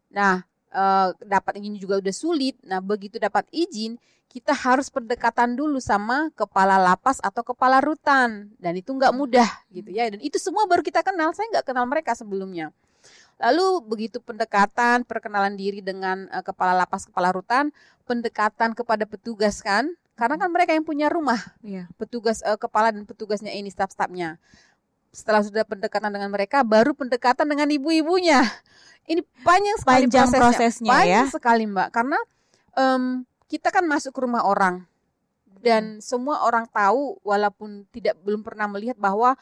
[0.10, 0.42] Nah,
[0.74, 2.58] uh, dapat izin juga udah sulit.
[2.66, 8.74] Nah, begitu dapat izin, kita harus pendekatan dulu sama kepala lapas atau kepala rutan dan
[8.76, 10.12] itu nggak mudah gitu ya.
[10.12, 11.32] Dan itu semua baru kita kenal.
[11.32, 12.76] Saya nggak kenal mereka sebelumnya.
[13.38, 17.70] Lalu begitu pendekatan, perkenalan diri dengan uh, kepala lapas, kepala rutan,
[18.10, 21.86] pendekatan kepada petugas kan, karena kan mereka yang punya rumah, yeah.
[22.02, 24.42] petugas uh, kepala dan petugasnya ini staf-stafnya.
[25.14, 28.42] Setelah sudah pendekatan dengan mereka, baru pendekatan dengan ibu-ibunya.
[29.06, 31.32] Ini panjang sekali panjang prosesnya, prosesnya panjang ya.
[31.32, 32.20] sekali Mbak, karena
[32.74, 33.04] um,
[33.48, 34.84] kita kan masuk ke rumah orang
[35.64, 36.04] dan hmm.
[36.04, 39.34] semua orang tahu walaupun tidak belum pernah melihat bahwa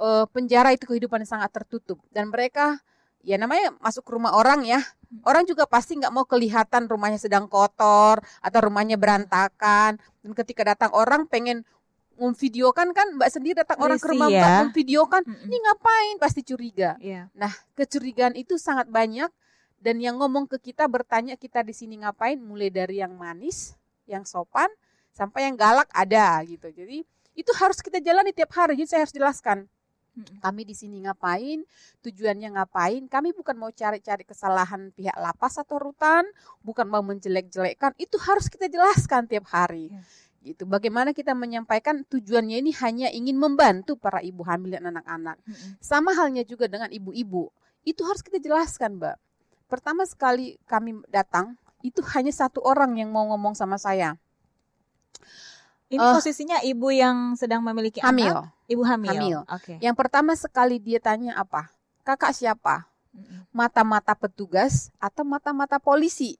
[0.00, 2.80] uh, penjara itu kehidupan yang sangat tertutup dan mereka
[3.22, 5.22] ya namanya masuk ke rumah orang ya hmm.
[5.26, 10.90] orang juga pasti nggak mau kelihatan rumahnya sedang kotor atau rumahnya berantakan dan ketika datang
[10.94, 11.62] orang pengen
[12.16, 14.40] memvideokan kan Mbak sendiri datang orang ke rumah ya.
[14.40, 15.46] Mbak memvideokan mm -mm.
[15.46, 16.96] ini ngapain pasti curiga.
[16.96, 17.28] Yeah.
[17.36, 19.28] Nah, kecurigaan itu sangat banyak
[19.80, 23.76] dan yang ngomong ke kita bertanya kita di sini ngapain mulai dari yang manis,
[24.08, 24.68] yang sopan
[25.12, 26.68] sampai yang galak ada gitu.
[26.72, 27.04] Jadi
[27.36, 28.76] itu harus kita jalani tiap hari.
[28.76, 29.68] Jadi saya harus jelaskan.
[30.16, 31.60] Kami di sini ngapain,
[32.00, 33.04] tujuannya ngapain.
[33.04, 36.24] Kami bukan mau cari-cari kesalahan pihak lapas atau rutan,
[36.64, 37.92] bukan mau menjelek-jelekkan.
[38.00, 39.92] Itu harus kita jelaskan tiap hari.
[39.92, 40.04] Yeah
[40.46, 40.62] gitu.
[40.62, 45.42] Bagaimana kita menyampaikan tujuannya ini hanya ingin membantu para ibu hamil dan anak-anak.
[45.42, 45.74] Hmm.
[45.82, 47.50] Sama halnya juga dengan ibu-ibu.
[47.82, 49.16] Itu harus kita jelaskan, Mbak.
[49.66, 54.14] Pertama sekali kami datang, itu hanya satu orang yang mau ngomong sama saya.
[55.86, 58.34] Ini uh, posisinya ibu yang sedang memiliki hamil.
[58.34, 58.50] anak?
[58.66, 59.10] Ibu hamil.
[59.14, 59.38] Hamil.
[59.46, 59.62] Oke.
[59.62, 59.76] Okay.
[59.78, 61.70] Yang pertama sekali dia tanya apa?
[62.02, 62.90] Kakak siapa?
[63.54, 66.36] Mata-mata petugas atau mata-mata polisi?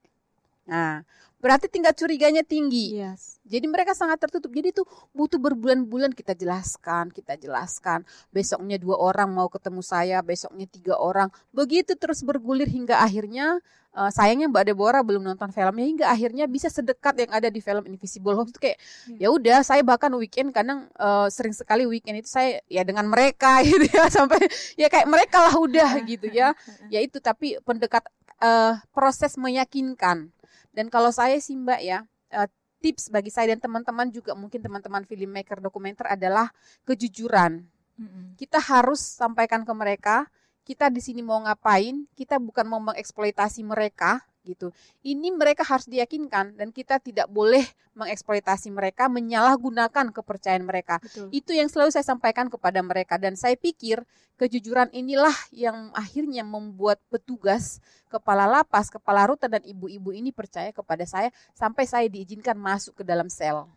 [0.67, 2.97] Nah, berarti tingkat curiganya tinggi.
[2.97, 3.37] Yes.
[3.47, 4.51] Jadi mereka sangat tertutup.
[4.51, 4.83] Jadi itu
[5.15, 8.03] butuh berbulan-bulan kita jelaskan, kita jelaskan.
[8.33, 11.31] Besoknya dua orang mau ketemu saya, besoknya tiga orang.
[11.55, 13.63] Begitu terus bergulir hingga akhirnya
[13.97, 17.83] uh, sayangnya Mbak Deborah belum nonton filmnya hingga akhirnya bisa sedekat yang ada di film
[17.89, 18.77] Invisible Home itu kayak
[19.17, 19.27] yeah.
[19.27, 23.59] ya udah saya bahkan weekend kadang uh, sering sekali weekend itu saya ya dengan mereka
[23.67, 24.45] gitu ya sampai
[24.77, 26.53] ya kayak mereka lah udah gitu ya.
[26.93, 28.05] Ya itu tapi pendekat
[28.39, 30.29] uh, proses meyakinkan
[30.77, 32.05] dan kalau saya sih Mbak ya,
[32.37, 32.45] uh,
[32.77, 36.53] tips bagi saya dan teman-teman juga mungkin teman-teman filmmaker dokumenter adalah
[36.85, 37.65] kejujuran.
[37.97, 38.37] Mm-hmm.
[38.37, 40.29] Kita harus sampaikan ke mereka,
[40.61, 44.71] kita di sini mau ngapain, kita bukan mau mengeksploitasi mereka, gitu.
[45.03, 47.67] Ini mereka harus diyakinkan dan kita tidak boleh
[47.99, 51.03] mengeksploitasi mereka, menyalahgunakan kepercayaan mereka.
[51.03, 51.27] Betul.
[51.35, 54.07] Itu yang selalu saya sampaikan kepada mereka dan saya pikir
[54.39, 61.03] kejujuran inilah yang akhirnya membuat petugas, kepala lapas, kepala rutan dan ibu-ibu ini percaya kepada
[61.03, 63.67] saya sampai saya diizinkan masuk ke dalam sel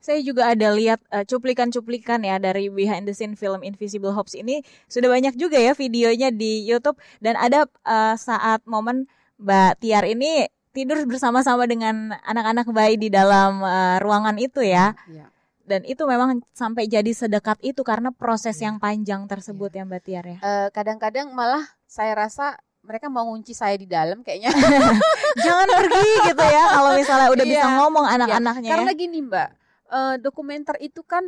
[0.00, 4.64] saya juga ada lihat uh, cuplikan-cuplikan ya dari behind the scene film Invisible Hopes ini
[4.88, 9.06] sudah banyak juga ya videonya di YouTube dan ada uh, saat momen
[9.40, 14.94] Mbak Tiar ini tidur bersama-sama dengan anak-anak bayi di dalam uh, ruangan itu ya.
[15.10, 15.26] ya.
[15.64, 18.70] Dan itu memang sampai jadi sedekat itu karena proses ya.
[18.70, 20.38] yang panjang tersebut ya, ya Mbak Tiar ya.
[20.42, 24.50] Uh, kadang-kadang malah saya rasa mereka mau ngunci saya di dalam kayaknya.
[25.44, 27.76] Jangan pergi gitu ya kalau misalnya udah bisa iya.
[27.80, 28.14] ngomong iya.
[28.18, 28.68] anak-anaknya.
[28.68, 28.72] Ya.
[28.76, 29.48] Karena gini Mbak,
[29.90, 31.24] uh, dokumenter itu kan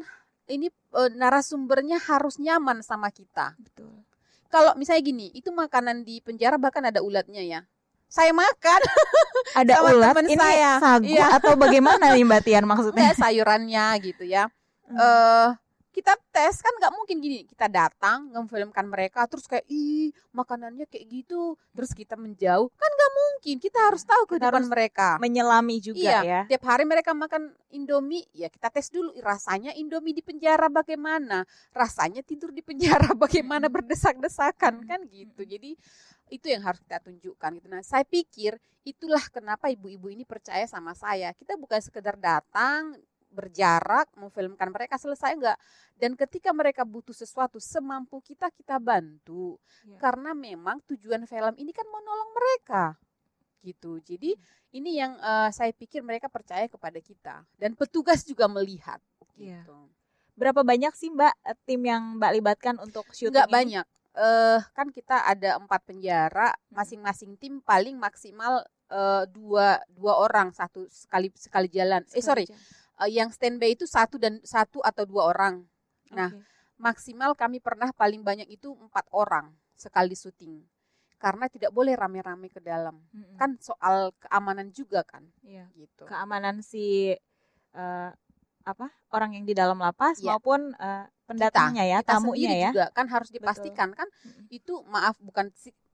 [0.51, 3.55] ini uh, narasumbernya harus nyaman sama kita.
[3.57, 4.05] Betul.
[4.53, 7.65] Kalau misalnya gini, itu makanan di penjara bahkan ada ulatnya ya
[8.13, 8.81] saya makan.
[9.65, 10.13] Ada sama ulat.
[10.13, 10.73] teman ini saya.
[10.77, 11.27] sagu Iya.
[11.41, 13.09] atau bagaimana nih Mbak Tian maksudnya?
[13.09, 14.53] Enggak, sayurannya gitu ya.
[14.93, 15.49] Eh
[15.93, 17.45] kita tes kan nggak mungkin gini.
[17.45, 21.57] Kita datang ngefilmkan mereka terus kayak ih makanannya kayak gitu.
[21.77, 22.69] Terus kita menjauh.
[22.73, 23.57] Kan nggak mungkin.
[23.61, 25.09] Kita harus tahu kehidupan harus mereka.
[25.21, 26.21] Menyelami juga iya.
[26.25, 26.41] ya.
[26.49, 31.45] tiap hari mereka makan indomie ya kita tes dulu rasanya indomie di penjara bagaimana?
[31.77, 33.69] Rasanya tidur di penjara bagaimana?
[33.69, 35.45] Berdesak-desakan kan gitu.
[35.45, 35.77] Jadi
[36.33, 37.69] itu yang harus kita tunjukkan gitu.
[37.69, 41.37] Nah saya pikir itulah kenapa ibu-ibu ini percaya sama saya.
[41.37, 42.97] Kita bukan sekedar datang
[43.33, 45.59] berjarak memfilmkan mereka selesai enggak.
[45.97, 49.61] Dan ketika mereka butuh sesuatu semampu kita kita bantu.
[50.01, 52.97] Karena memang tujuan film ini kan menolong mereka
[53.63, 54.03] gitu.
[54.03, 54.35] Jadi
[54.75, 57.45] ini yang eh, saya pikir mereka percaya kepada kita.
[57.61, 58.99] Dan petugas juga melihat
[59.37, 59.65] Iya.
[59.65, 59.79] gitu.
[60.33, 61.35] Berapa banyak sih Mbak
[61.69, 63.55] tim yang Mbak libatkan untuk syuting nggak ini?
[63.55, 68.61] banyak eh kan kita ada empat penjara masing-masing tim paling maksimal
[68.93, 72.05] eh, dua dua orang satu sekali sekali jalan.
[72.13, 72.45] Eh sorry
[73.01, 75.65] Eh, yang standby itu satu dan satu atau dua orang.
[76.13, 76.29] Nah
[76.77, 80.61] maksimal kami pernah paling banyak itu empat orang sekali syuting.
[81.17, 83.01] Karena tidak boleh rame-rame ke dalam.
[83.41, 85.71] Kan soal keamanan juga kan Iya.
[85.73, 86.05] gitu.
[86.05, 87.17] Keamanan si
[87.73, 88.11] eh,
[88.65, 90.35] apa orang yang di dalam lapas Iya.
[90.35, 92.71] maupun eh, pendatangnya ya, kita tamunya ya.
[92.71, 94.09] juga kan harus dipastikan kan
[94.49, 95.49] itu maaf bukan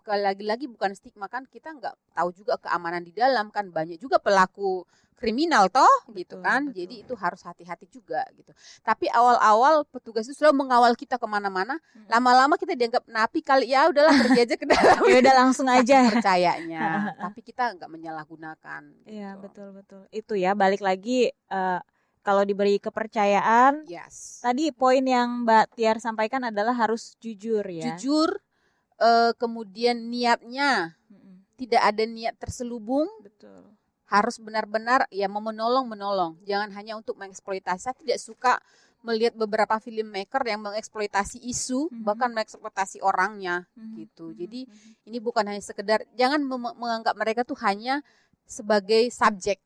[0.08, 4.88] lagi-lagi bukan stigma kan kita nggak tahu juga keamanan di dalam kan banyak juga pelaku
[5.12, 10.64] kriminal toh gitu kan jadi itu harus hati-hati juga gitu tapi awal-awal petugas itu selalu
[10.64, 11.76] mengawal kita ke mana-mana
[12.08, 15.84] lama-lama kita dianggap napi kali ya udahlah pergi aja ke dalam Ya udah langsung Saking
[15.84, 15.98] aja.
[16.08, 16.80] percayanya
[17.28, 20.08] tapi kita nggak menyalahgunakan Iya, betul betul.
[20.08, 21.80] Itu ya balik lagi eh,
[22.28, 23.88] kalau diberi kepercayaan.
[23.88, 24.44] Yes.
[24.44, 27.96] Tadi poin yang Mbak Tiar sampaikan adalah harus jujur ya.
[27.96, 28.36] jujur
[29.00, 30.92] eh, kemudian niatnya
[31.56, 33.64] tidak ada niat terselubung betul.
[34.12, 36.36] harus benar-benar ya mau menolong menolong.
[36.44, 37.80] Jangan hanya untuk mengeksploitasi.
[37.80, 38.60] Saya tidak suka
[39.00, 43.64] melihat beberapa filmmaker yang mengeksploitasi isu bahkan mengeksploitasi orangnya
[43.96, 44.36] gitu.
[44.36, 44.68] Jadi
[45.08, 46.44] ini bukan hanya sekedar jangan
[46.76, 48.04] menganggap mereka tuh hanya
[48.44, 49.60] sebagai subjek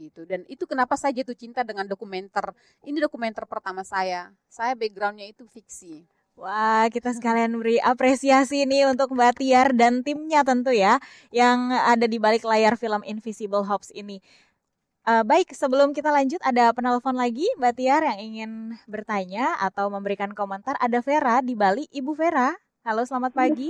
[0.00, 2.56] gitu dan itu kenapa saya jatuh cinta dengan dokumenter
[2.88, 6.08] ini dokumenter pertama saya saya backgroundnya itu fiksi
[6.40, 10.96] Wah, kita sekalian beri apresiasi nih untuk Mbak Tiar dan timnya tentu ya
[11.28, 14.24] yang ada di balik layar film Invisible Hops ini.
[15.04, 18.50] Eh, baik, sebelum kita lanjut ada penelpon lagi Mbak Tiar yang ingin
[18.88, 20.80] bertanya atau memberikan komentar.
[20.80, 22.56] Ada Vera di Bali, Ibu Vera.
[22.80, 23.68] Halo, selamat pagi.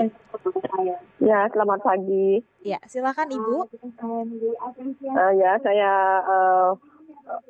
[1.18, 2.38] Ya, selamat pagi.
[2.62, 3.66] Ya, silakan Ibu.
[5.02, 5.92] Eh, ya, saya
[6.22, 6.70] eh,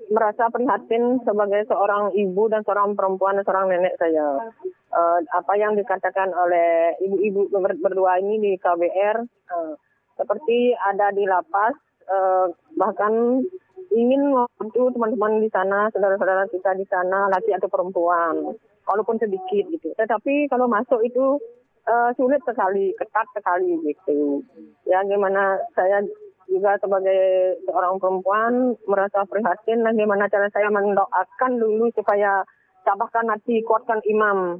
[0.08, 4.48] merasa prihatin sebagai seorang ibu dan seorang perempuan dan seorang nenek saya.
[4.88, 9.74] Eh, apa yang dikatakan oleh ibu-ibu ber- berdua ini di KBR eh,
[10.16, 11.76] seperti ada di lapas
[12.08, 13.44] eh, bahkan
[13.92, 18.54] ingin membantu teman-teman di sana, saudara-saudara kita di sana, laki atau perempuan,
[18.90, 19.94] walaupun sedikit gitu.
[19.94, 21.38] Tetapi kalau masuk itu
[21.86, 24.42] eh, sulit sekali, ketat sekali gitu.
[24.90, 26.02] Ya gimana saya
[26.50, 32.42] juga sebagai seorang perempuan merasa prihatin dan gimana cara saya mendoakan dulu supaya
[32.82, 34.58] tabahkan hati, kuatkan imam,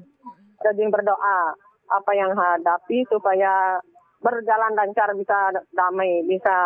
[0.62, 1.58] rajin berdoa
[1.90, 3.82] apa yang hadapi supaya
[4.22, 6.56] berjalan lancar bisa damai, bisa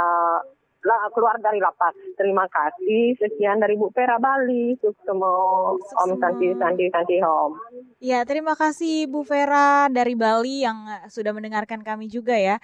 [1.12, 1.96] keluar dari lapas.
[2.14, 3.16] Terima kasih.
[3.16, 4.76] Sekian dari Bu Vera Bali.
[4.78, 7.56] Sukses Om Santi Santi Santi Om.
[8.04, 12.60] Ya, terima kasih Bu Vera dari Bali yang eh, sudah mendengarkan kami juga ya.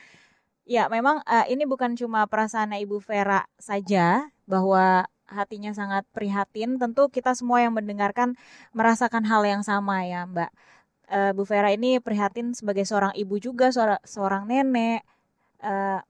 [0.68, 6.77] Ya, memang eh, ini bukan cuma perasaan Ibu Vera saja bahwa hatinya sangat prihatin.
[6.77, 8.37] Tentu kita semua yang mendengarkan
[8.77, 10.51] merasakan hal yang sama ya, Mbak.
[11.11, 15.03] Eh, Bu Vera ini prihatin sebagai seorang ibu juga, seorang, seorang nenek.
[15.61, 16.01] eh,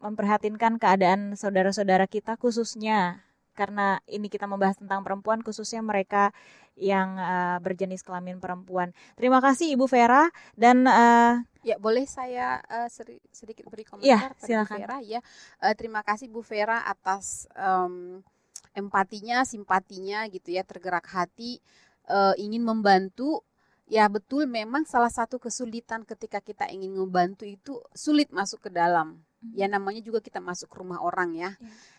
[0.00, 3.20] memprihatinkan keadaan saudara-saudara kita khususnya
[3.52, 6.32] karena ini kita membahas tentang perempuan khususnya mereka
[6.80, 8.96] yang eh, berjenis kelamin perempuan.
[9.20, 14.48] Terima kasih Ibu Vera dan eh, Ya boleh saya eh, seri- sedikit beri komentar Bu
[14.48, 14.80] silakan.
[14.80, 15.20] Vera ya.
[15.60, 18.24] Eh, terima kasih Bu Vera atas em,
[18.72, 21.60] empatinya, simpatinya gitu ya, tergerak hati
[22.08, 23.44] eh, ingin membantu.
[23.90, 29.20] Ya betul memang salah satu kesulitan ketika kita ingin membantu itu sulit masuk ke dalam.
[29.56, 31.50] Ya namanya juga kita masuk ke rumah orang ya.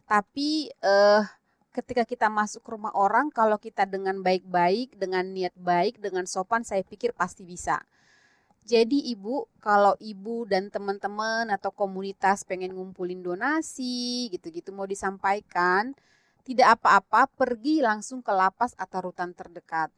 [0.05, 1.23] Tapi eh
[1.71, 6.61] ketika kita masuk ke rumah orang kalau kita dengan baik-baik, dengan niat baik, dengan sopan
[6.67, 7.81] saya pikir pasti bisa.
[8.61, 15.97] Jadi ibu, kalau ibu dan teman-teman atau komunitas pengen ngumpulin donasi gitu-gitu mau disampaikan,
[16.45, 19.89] tidak apa-apa pergi langsung ke lapas atau rutan terdekat.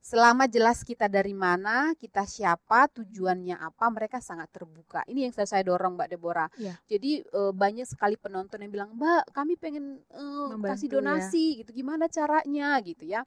[0.00, 5.04] Selama jelas kita dari mana, kita siapa, tujuannya apa, mereka sangat terbuka.
[5.06, 6.48] Ini yang saya dorong Mbak Deborah.
[6.56, 6.78] Ya.
[6.88, 11.58] Jadi uh, banyak sekali penonton yang bilang, Mbak, kami pengen uh, kasih donasi, ya.
[11.64, 11.70] gitu.
[11.84, 13.22] Gimana caranya, gitu ya?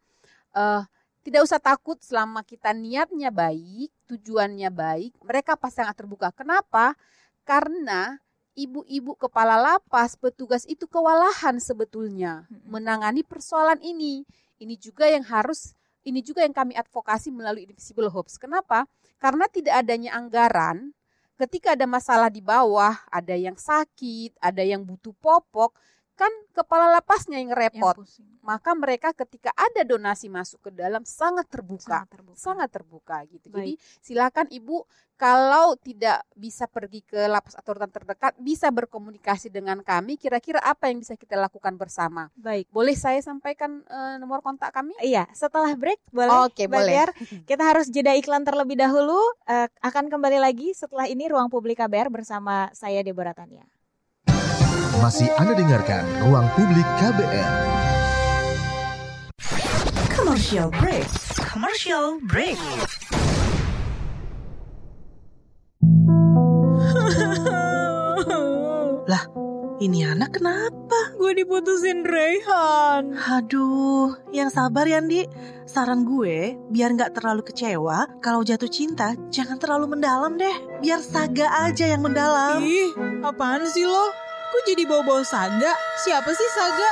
[0.51, 0.83] Uh,
[1.21, 6.33] tidak usah takut selama kita niatnya baik, tujuannya baik, mereka pasti sangat terbuka.
[6.33, 6.97] Kenapa?
[7.45, 8.17] Karena
[8.57, 14.25] ibu-ibu kepala lapas, petugas itu kewalahan sebetulnya menangani persoalan ini.
[14.61, 18.41] Ini juga yang harus ini juga yang kami advokasi melalui Invisible Hopes.
[18.41, 18.89] Kenapa?
[19.21, 20.93] Karena tidak adanya anggaran,
[21.37, 25.73] ketika ada masalah di bawah, ada yang sakit, ada yang butuh popok,
[26.21, 27.97] kan kepala lapasnya yang repot.
[27.97, 33.17] Yang Maka mereka ketika ada donasi masuk ke dalam sangat terbuka, sangat terbuka, sangat terbuka
[33.33, 33.47] gitu.
[33.49, 33.57] Baik.
[33.57, 33.73] Jadi
[34.05, 34.85] silakan ibu
[35.17, 40.17] kalau tidak bisa pergi ke lapas atau rutan terdekat bisa berkomunikasi dengan kami.
[40.17, 42.29] Kira-kira apa yang bisa kita lakukan bersama?
[42.37, 42.69] Baik.
[42.73, 44.93] Boleh saya sampaikan uh, nomor kontak kami?
[45.01, 46.49] Iya, setelah break boleh.
[46.49, 47.09] Oke, okay, boleh.
[47.49, 49.17] Kita harus jeda iklan terlebih dahulu.
[49.45, 53.65] Uh, akan kembali lagi setelah ini ruang publik KBR bersama saya Deborah Tania.
[55.01, 57.53] Masih Anda dengarkan Ruang Publik KBR.
[60.13, 61.09] Commercial break.
[61.41, 62.53] Commercial break.
[69.09, 69.25] lah,
[69.81, 71.17] ini anak kenapa?
[71.17, 73.17] Gue diputusin Rehan.
[73.17, 75.25] Aduh, yang sabar ya, Di.
[75.65, 80.53] Saran gue, biar nggak terlalu kecewa, kalau jatuh cinta, jangan terlalu mendalam deh.
[80.77, 82.61] Biar saga aja yang mendalam.
[82.61, 82.93] Ih,
[83.25, 84.29] apaan sih lo?
[84.51, 85.71] Kok jadi bawa-bawa Saga?
[86.03, 86.91] Siapa sih Saga?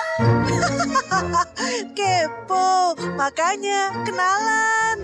[2.00, 5.04] Kepo, makanya kenalan.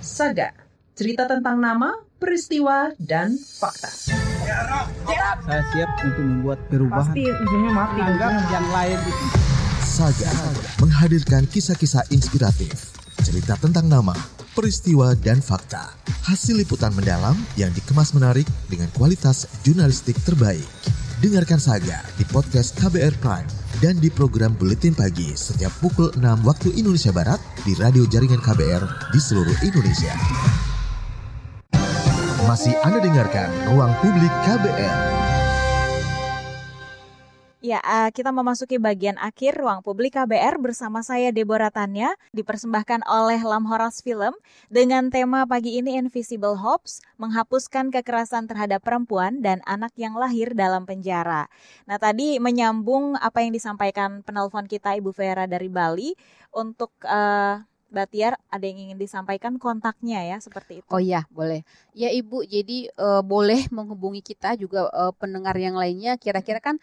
[0.00, 0.56] Saga,
[0.96, 3.92] cerita tentang nama, peristiwa, dan fakta.
[5.44, 7.12] Saya siap untuk membuat perubahan.
[7.12, 8.00] Pasti ujungnya mati.
[8.00, 9.24] Anggap yang lain itu.
[9.84, 10.32] Saga
[10.80, 14.16] menghadirkan kisah-kisah inspiratif, cerita tentang nama,
[14.56, 15.92] peristiwa, dan fakta.
[16.24, 20.64] Hasil liputan mendalam yang dikemas menarik dengan kualitas jurnalistik terbaik.
[21.16, 23.48] Dengarkan Saga di podcast KBR Prime
[23.80, 28.84] dan di program Buletin Pagi setiap pukul 6 waktu Indonesia Barat di radio jaringan KBR
[29.16, 30.12] di seluruh Indonesia.
[32.44, 35.25] Masih Anda dengarkan Ruang Publik KBR.
[37.64, 43.40] Ya, uh, kita memasuki bagian akhir ruang publik KBR bersama saya Deborah Tanya, dipersembahkan oleh
[43.40, 44.36] Lam Horas Film
[44.68, 50.84] dengan tema pagi ini Invisible Hopes, menghapuskan kekerasan terhadap perempuan dan anak yang lahir dalam
[50.84, 51.48] penjara.
[51.88, 56.12] Nah, tadi menyambung apa yang disampaikan penelpon kita Ibu Vera dari Bali
[56.52, 60.90] untuk uh, Batiar ada yang ingin disampaikan kontaknya ya seperti itu.
[60.90, 61.62] Oh iya, boleh.
[61.94, 66.82] Ya Ibu, jadi uh, boleh menghubungi kita juga uh, pendengar yang lainnya kira-kira kan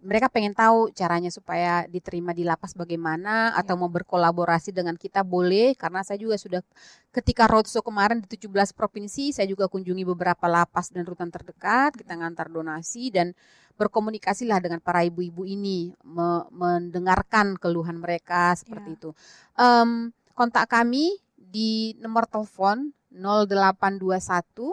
[0.00, 3.80] mereka pengen tahu caranya supaya diterima di lapas bagaimana atau ya.
[3.80, 5.76] mau berkolaborasi dengan kita boleh.
[5.76, 6.64] Karena saya juga sudah
[7.12, 12.16] ketika roadshow kemarin di 17 provinsi saya juga kunjungi beberapa lapas dan rutan terdekat kita
[12.16, 13.36] ngantar donasi dan
[13.76, 18.96] berkomunikasilah dengan para ibu-ibu ini me mendengarkan keluhan mereka seperti ya.
[18.96, 19.10] itu.
[19.56, 24.72] Um, kontak kami di nomor telepon 0821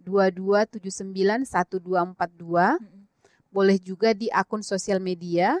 [0.00, 2.99] 2279 1242 hmm
[3.50, 5.58] boleh juga di akun sosial media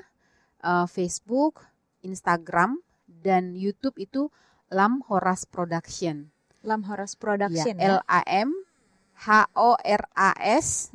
[0.62, 1.66] uh, Facebook,
[2.06, 4.30] Instagram, dan YouTube itu
[4.70, 6.30] Lam Horas Production.
[6.62, 7.82] Lam Horas Production ya.
[7.82, 7.90] ya?
[7.96, 8.50] L A M
[9.20, 10.94] H O R A S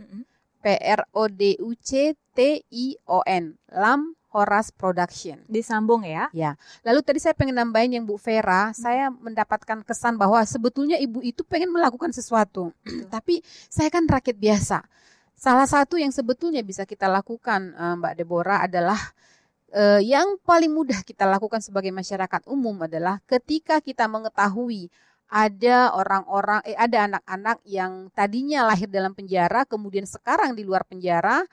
[0.64, 3.60] P R O D U C T I O N.
[3.70, 5.44] Lam Horas Production.
[5.48, 6.28] Disambung ya?
[6.36, 6.60] Ya.
[6.84, 8.76] Lalu tadi saya pengen nambahin yang Bu Vera, hmm.
[8.76, 12.76] saya mendapatkan kesan bahwa sebetulnya ibu itu pengen melakukan sesuatu.
[13.14, 13.40] Tapi
[13.72, 14.84] saya kan rakyat biasa
[15.36, 18.98] Salah satu yang sebetulnya bisa kita lakukan uh, Mbak Deborah adalah
[19.76, 24.88] uh, yang paling mudah kita lakukan sebagai masyarakat umum adalah ketika kita mengetahui
[25.28, 31.44] ada orang-orang eh ada anak-anak yang tadinya lahir dalam penjara kemudian sekarang di luar penjara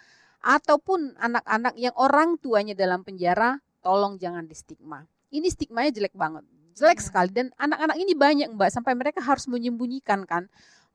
[0.45, 5.03] ataupun anak-anak yang orang tuanya dalam penjara tolong jangan di stigma.
[5.33, 6.45] Ini stigmanya jelek banget.
[6.78, 7.05] Jelek iya.
[7.05, 10.47] sekali dan anak-anak ini banyak Mbak sampai mereka harus menyembunyikan kan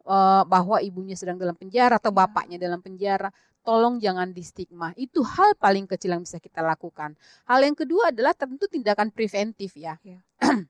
[0.08, 3.30] uh, bahwa ibunya sedang dalam penjara atau bapaknya dalam penjara,
[3.62, 4.96] tolong jangan di stigma.
[4.96, 7.20] Itu hal paling kecil yang bisa kita lakukan.
[7.44, 10.00] Hal yang kedua adalah tentu tindakan preventif ya.
[10.02, 10.24] ya.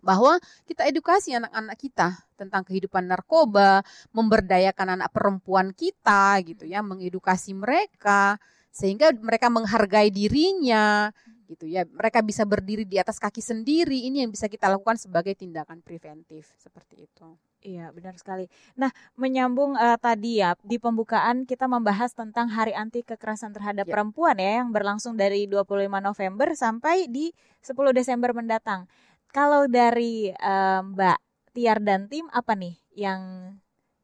[0.00, 2.08] bahwa kita edukasi anak-anak kita
[2.38, 3.84] tentang kehidupan narkoba,
[4.16, 8.40] memberdayakan anak perempuan kita gitu ya, mengedukasi mereka
[8.70, 11.10] sehingga mereka menghargai dirinya
[11.50, 11.82] gitu ya.
[11.84, 14.06] Mereka bisa berdiri di atas kaki sendiri.
[14.06, 17.49] Ini yang bisa kita lakukan sebagai tindakan preventif seperti itu.
[17.60, 18.48] Iya, benar sekali.
[18.72, 18.88] Nah,
[19.20, 23.92] menyambung uh, tadi ya, di pembukaan kita membahas tentang Hari Anti Kekerasan Terhadap ya.
[23.92, 27.28] Perempuan ya yang berlangsung dari 25 November sampai di
[27.60, 28.88] 10 Desember mendatang.
[29.28, 31.18] Kalau dari uh, Mbak
[31.52, 33.52] Tiar dan tim apa nih yang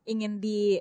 [0.04, 0.76] ingin di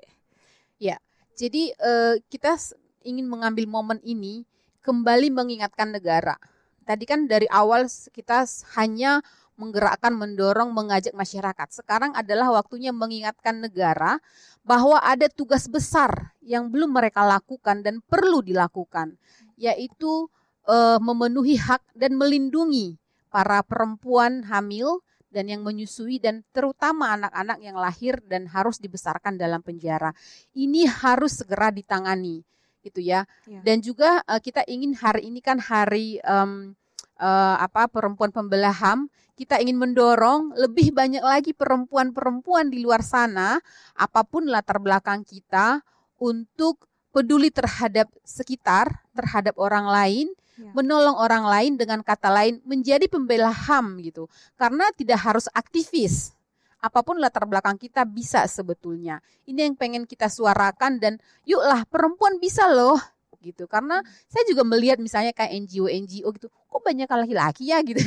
[0.76, 1.00] Ya,
[1.32, 2.60] jadi uh, kita
[3.00, 4.44] ingin mengambil momen ini
[4.84, 6.36] kembali mengingatkan negara.
[6.84, 8.44] Tadi kan dari awal kita
[8.76, 9.24] hanya
[9.56, 11.68] menggerakkan, mendorong, mengajak masyarakat.
[11.72, 14.20] Sekarang adalah waktunya mengingatkan negara
[14.62, 19.16] bahwa ada tugas besar yang belum mereka lakukan dan perlu dilakukan,
[19.56, 20.28] yaitu
[20.68, 23.00] uh, memenuhi hak dan melindungi
[23.32, 25.00] para perempuan hamil
[25.32, 30.14] dan yang menyusui dan terutama anak-anak yang lahir dan harus dibesarkan dalam penjara.
[30.56, 32.40] Ini harus segera ditangani
[32.86, 33.26] gitu ya.
[33.50, 33.60] ya.
[33.66, 36.72] Dan juga uh, kita ingin hari ini kan hari um,
[37.20, 43.60] uh, apa perempuan pembelah HAM, kita ingin mendorong lebih banyak lagi perempuan-perempuan di luar sana
[43.92, 45.84] apa pun latar belakang kita
[46.16, 50.72] untuk peduli terhadap sekitar, terhadap orang lain, ya.
[50.72, 54.28] menolong orang lain dengan kata lain menjadi pembela HAM gitu.
[54.56, 56.36] Karena tidak harus aktivis.
[56.76, 59.24] Apa pun latar belakang kita bisa sebetulnya.
[59.48, 61.16] Ini yang pengen kita suarakan dan
[61.48, 63.00] yuklah perempuan bisa loh
[63.46, 63.70] gitu.
[63.70, 67.78] Karena saya juga melihat misalnya kayak NGO NGO gitu kok banyak laki-laki ya?
[67.86, 68.02] gitu.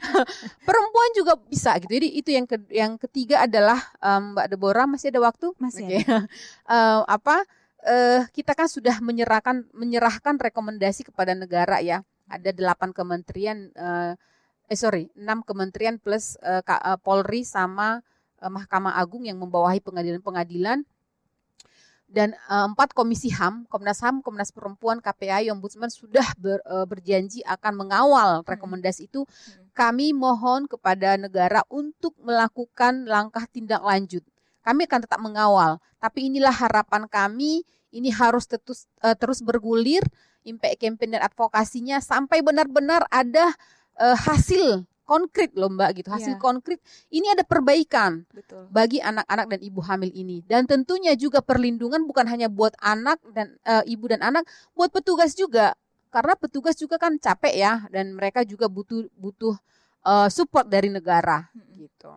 [0.68, 1.92] Perempuan juga bisa gitu.
[1.96, 5.50] Jadi itu yang ke, yang ketiga adalah um, Mbak Deborah masih ada waktu?
[5.56, 6.02] Masih okay.
[6.68, 7.42] uh, apa
[7.88, 12.04] uh, kita kan sudah menyerahkan menyerahkan rekomendasi kepada negara ya.
[12.28, 14.12] Ada delapan kementerian uh,
[14.68, 16.60] eh sorry enam kementerian plus uh,
[17.00, 18.04] Polri sama
[18.44, 20.84] uh, Mahkamah Agung yang membawahi pengadilan-pengadilan
[22.08, 27.44] dan uh, empat komisi HAM, Komnas HAM, Komnas Perempuan, KPAI, Ombudsman sudah ber, uh, berjanji
[27.44, 28.48] akan mengawal hmm.
[28.48, 29.28] rekomendasi itu.
[29.28, 29.68] Hmm.
[29.76, 34.24] Kami mohon kepada negara untuk melakukan langkah tindak lanjut.
[34.64, 37.62] Kami akan tetap mengawal, tapi inilah harapan kami.
[37.88, 40.02] Ini harus terus uh, terus bergulir,
[40.48, 43.52] impact campaign dan advokasinya sampai benar-benar ada
[43.98, 46.42] hasil konkret loh Mbak gitu, hasil yeah.
[46.42, 46.84] konkret.
[47.08, 48.68] Ini ada perbaikan Betul.
[48.68, 50.44] bagi anak-anak dan ibu hamil ini.
[50.44, 54.44] Dan tentunya juga perlindungan bukan hanya buat anak dan uh, ibu dan anak,
[54.76, 55.72] buat petugas juga.
[56.12, 59.56] Karena petugas juga kan capek ya dan mereka juga butuh butuh
[60.04, 61.72] uh, support dari negara hmm.
[61.72, 62.12] gitu.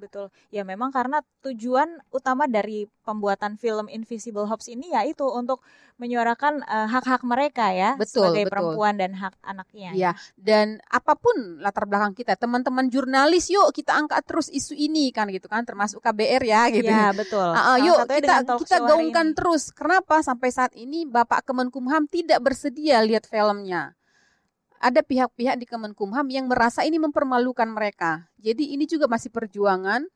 [0.00, 0.32] Betul.
[0.48, 5.60] Ya memang karena tujuan utama dari pembuatan film Invisible Hops ini yaitu untuk
[6.00, 8.52] menyuarakan uh, hak-hak mereka ya betul, sebagai betul.
[8.56, 9.90] perempuan dan hak anaknya.
[9.92, 15.12] Ya, dan apa pun latar belakang kita, teman-teman jurnalis yuk kita angkat terus isu ini
[15.12, 16.88] kan gitu kan termasuk KBR ya gitu.
[16.88, 17.44] Ya, betul.
[17.44, 19.68] Uh, uh, yuk kita kita gaungkan terus.
[19.76, 23.99] Kenapa sampai saat ini Bapak Kemenkumham tidak bersedia lihat filmnya?
[24.80, 28.24] Ada pihak-pihak di Kemenkumham yang merasa ini mempermalukan mereka.
[28.40, 30.08] Jadi ini juga masih perjuangan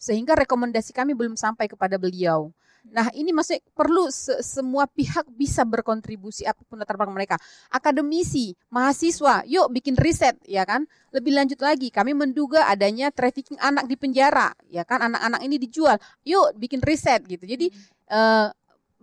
[0.00, 2.50] sehingga rekomendasi kami belum sampai kepada beliau.
[2.86, 7.36] Nah, ini masih perlu se semua pihak bisa berkontribusi apa pun latar belakang mereka.
[7.66, 10.86] Akademisi, mahasiswa, yuk bikin riset, ya kan?
[11.10, 15.02] Lebih lanjut lagi, kami menduga adanya trafficking anak di penjara, ya kan?
[15.02, 15.98] Anak-anak ini dijual.
[16.22, 17.42] Yuk bikin riset gitu.
[17.42, 18.14] Jadi hmm.
[18.14, 18.48] uh,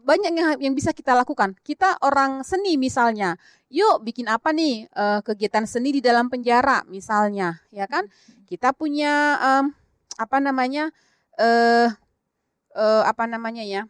[0.03, 1.55] banyak yang yang bisa kita lakukan.
[1.63, 3.39] Kita orang seni misalnya,
[3.71, 8.05] yuk bikin apa nih uh, kegiatan seni di dalam penjara misalnya, ya kan?
[8.45, 9.71] Kita punya um,
[10.19, 10.91] apa namanya
[11.39, 11.87] uh,
[12.75, 13.87] uh, apa namanya ya?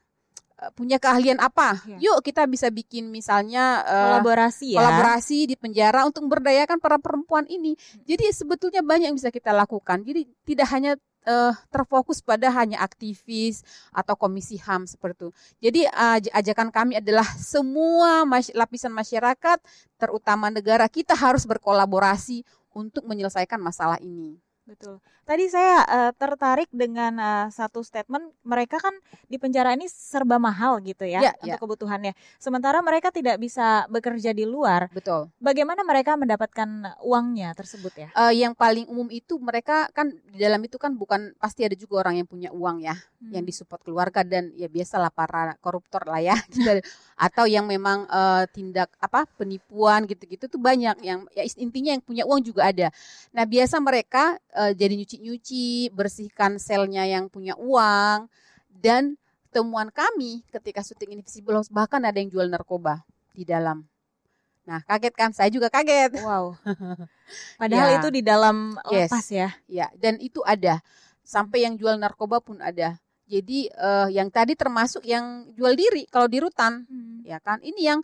[0.72, 1.84] punya keahlian apa?
[1.84, 1.98] Ya.
[2.00, 4.80] Yuk kita bisa bikin misalnya uh, kolaborasi ya.
[4.80, 7.76] Kolaborasi di penjara untuk memberdayakan para perempuan ini.
[8.08, 10.08] Jadi sebetulnya banyak yang bisa kita lakukan.
[10.08, 10.96] Jadi tidak hanya
[11.26, 15.30] uh, terfokus pada hanya aktivis atau komisi HAM seperti itu.
[15.60, 19.58] Jadi uh, ajakan kami adalah semua mas lapisan masyarakat,
[19.98, 22.44] terutama negara kita harus berkolaborasi
[22.74, 24.38] untuk menyelesaikan masalah ini.
[24.64, 25.04] Betul.
[25.28, 28.96] Tadi saya uh, tertarik dengan uh, satu statement mereka kan
[29.28, 31.60] di penjara ini serba mahal gitu ya, ya untuk ya.
[31.60, 32.14] kebutuhannya.
[32.40, 34.88] Sementara mereka tidak bisa bekerja di luar.
[34.96, 35.32] Betul.
[35.44, 38.08] Bagaimana mereka mendapatkan uangnya tersebut ya?
[38.16, 42.08] Uh, yang paling umum itu mereka kan di dalam itu kan bukan pasti ada juga
[42.08, 43.36] orang yang punya uang ya, hmm.
[43.36, 46.40] yang disupport keluarga dan ya biasalah para koruptor lah ya,
[47.28, 52.24] atau yang memang uh, tindak apa penipuan gitu-gitu tuh banyak yang ya intinya yang punya
[52.24, 52.88] uang juga ada.
[53.36, 58.30] Nah biasa mereka uh, jadi nyuci-nyuci, bersihkan selnya yang punya uang
[58.70, 59.18] dan
[59.54, 63.06] temuan kami ketika syuting Invisible House bahkan ada yang jual narkoba
[63.38, 63.86] di dalam.
[64.64, 65.30] Nah, kaget kan?
[65.36, 66.24] Saya juga kaget.
[66.24, 66.56] Wow.
[67.62, 67.96] Padahal ya.
[68.00, 69.30] itu di dalam lapas yes.
[69.30, 69.50] ya.
[69.68, 70.80] Ya, dan itu ada.
[71.24, 72.96] Sampai yang jual narkoba pun ada.
[73.24, 76.84] Jadi uh, yang tadi termasuk yang jual diri kalau di rutan.
[76.86, 77.24] Hmm.
[77.24, 77.64] Ya kan?
[77.64, 78.00] Ini yang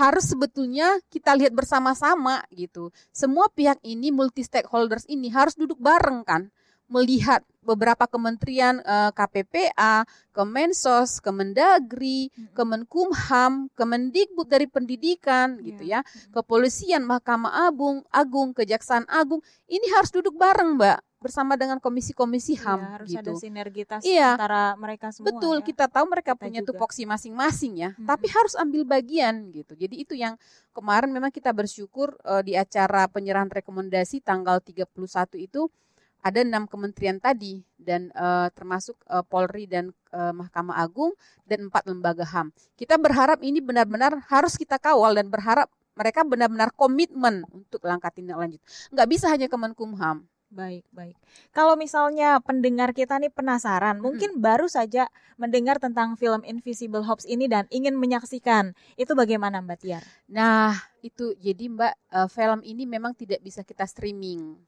[0.00, 2.88] harus sebetulnya kita lihat bersama-sama gitu.
[3.12, 6.48] Semua pihak ini multi stakeholders ini harus duduk bareng kan,
[6.88, 16.00] melihat beberapa kementerian eh, KPPA, Kemensos, Kemendagri, Kemenkumham, Kemendikbud dari pendidikan gitu ya,
[16.32, 22.80] kepolisian, Mahkamah Agung, Agung, Kejaksaan Agung, ini harus duduk bareng, Mbak bersama dengan komisi-komisi HAM
[22.82, 23.20] Iya, harus gitu.
[23.22, 24.34] ada sinergitas Iya.
[24.34, 25.30] antara mereka semua.
[25.30, 25.64] Betul, ya.
[25.70, 26.68] kita tahu mereka Kita punya juga.
[26.74, 29.78] tupoksi masing-masing ya, tapi harus ambil bagian gitu.
[29.78, 30.34] Jadi itu yang
[30.74, 35.70] kemarin memang kita bersyukur eh, di acara penyerahan rekomendasi tanggal 31 itu
[36.22, 41.14] ada enam kementerian tadi dan eh, termasuk eh, Polri dan eh, Mahkamah Agung
[41.46, 42.50] dan empat lembaga HAM.
[42.74, 48.40] Kita berharap ini benar-benar harus kita kawal dan berharap mereka benar-benar komitmen untuk langkah tindak
[48.40, 48.62] lanjut.
[48.88, 50.24] Nggak bisa hanya Kemenkumham.
[50.52, 51.16] Baik, baik.
[51.56, 55.08] Kalau misalnya pendengar kita nih penasaran, mungkin baru saja
[55.40, 60.04] mendengar tentang film Invisible Hops ini dan ingin menyaksikan, itu bagaimana Mbak Tiar?
[60.28, 64.60] Nah, itu jadi Mbak, eh, film ini memang tidak bisa kita streaming.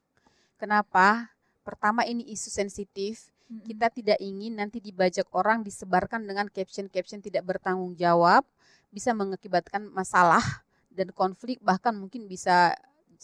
[0.57, 1.29] Kenapa?
[1.61, 3.29] Pertama ini isu sensitif.
[3.45, 8.41] Kita tidak ingin nanti dibajak orang disebarkan dengan caption-caption tidak bertanggung jawab,
[8.89, 12.73] bisa mengakibatkan masalah dan konflik bahkan mungkin bisa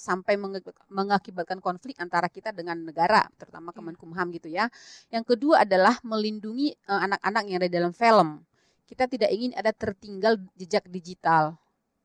[0.01, 0.40] sampai
[0.88, 4.72] mengakibatkan konflik antara kita dengan negara, terutama Kemenkumham gitu ya.
[5.12, 8.40] Yang kedua adalah melindungi eh, anak-anak yang ada di dalam film.
[8.88, 11.61] Kita tidak ingin ada tertinggal jejak digital.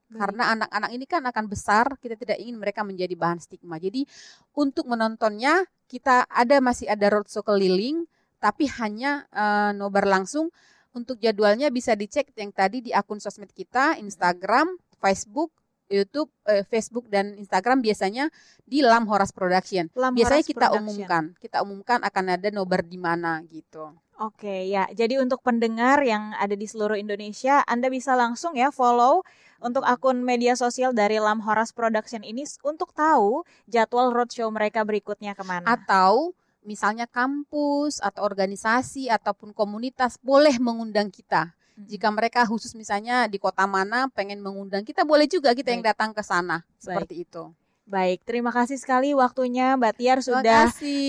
[0.06, 3.82] Karena anak-anak ini kan akan besar, kita tidak ingin mereka menjadi bahan stigma.
[3.82, 4.06] Jadi
[4.54, 8.06] untuk menontonnya kita ada masih ada roadshow keliling,
[8.44, 10.52] tapi hanya eh, nobar langsung.
[10.96, 15.52] Untuk jadwalnya bisa dicek yang tadi di akun sosmed kita, Instagram, Facebook,
[15.90, 18.34] YouTube, eh, Facebook dan Instagram biasanya
[18.66, 19.90] di Lam Horas Production.
[19.94, 20.82] Lam biasanya Horas kita Production.
[20.82, 23.94] umumkan, kita umumkan akan ada nobar di mana gitu.
[24.16, 24.88] Oke, ya.
[24.96, 29.28] Jadi untuk pendengar yang ada di seluruh Indonesia, Anda bisa langsung ya follow
[29.60, 35.36] untuk akun media sosial dari Lam Horas Production ini untuk tahu jadwal roadshow mereka berikutnya
[35.36, 35.68] ke mana.
[35.68, 36.32] Atau
[36.64, 41.55] misalnya kampus atau organisasi ataupun komunitas boleh mengundang kita.
[41.76, 46.16] Jika mereka khusus misalnya di kota mana pengen mengundang kita boleh juga kita yang datang
[46.16, 47.52] ke sana seperti itu.
[47.86, 50.62] Baik, terima kasih sekali waktunya Mbak Tiar Terima sudah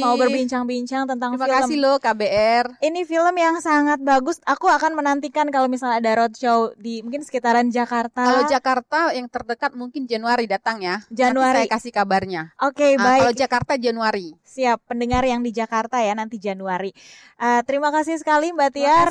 [0.04, 1.56] mau berbincang-bincang tentang Terima film.
[1.64, 2.84] kasih loh KBR.
[2.84, 4.44] Ini film yang sangat bagus.
[4.44, 8.28] Aku akan menantikan kalau misalnya ada roadshow di mungkin sekitaran Jakarta.
[8.28, 11.00] Kalau Jakarta yang terdekat mungkin Januari datang ya.
[11.08, 11.64] Januari.
[11.64, 12.42] Nanti saya kasih kabarnya.
[12.60, 13.20] Oke, Ah, baik.
[13.24, 14.36] Kalau Jakarta Januari.
[14.44, 16.92] Siap, pendengar yang di Jakarta ya nanti Januari.
[17.40, 19.08] Eh, terima kasih sekali Mbak Tiar.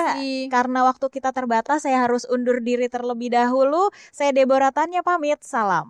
[0.54, 3.90] Karena waktu kita terbatas, saya harus undur diri terlebih dahulu.
[4.14, 5.42] Saya Deborah Tanya pamit.
[5.42, 5.90] Salam.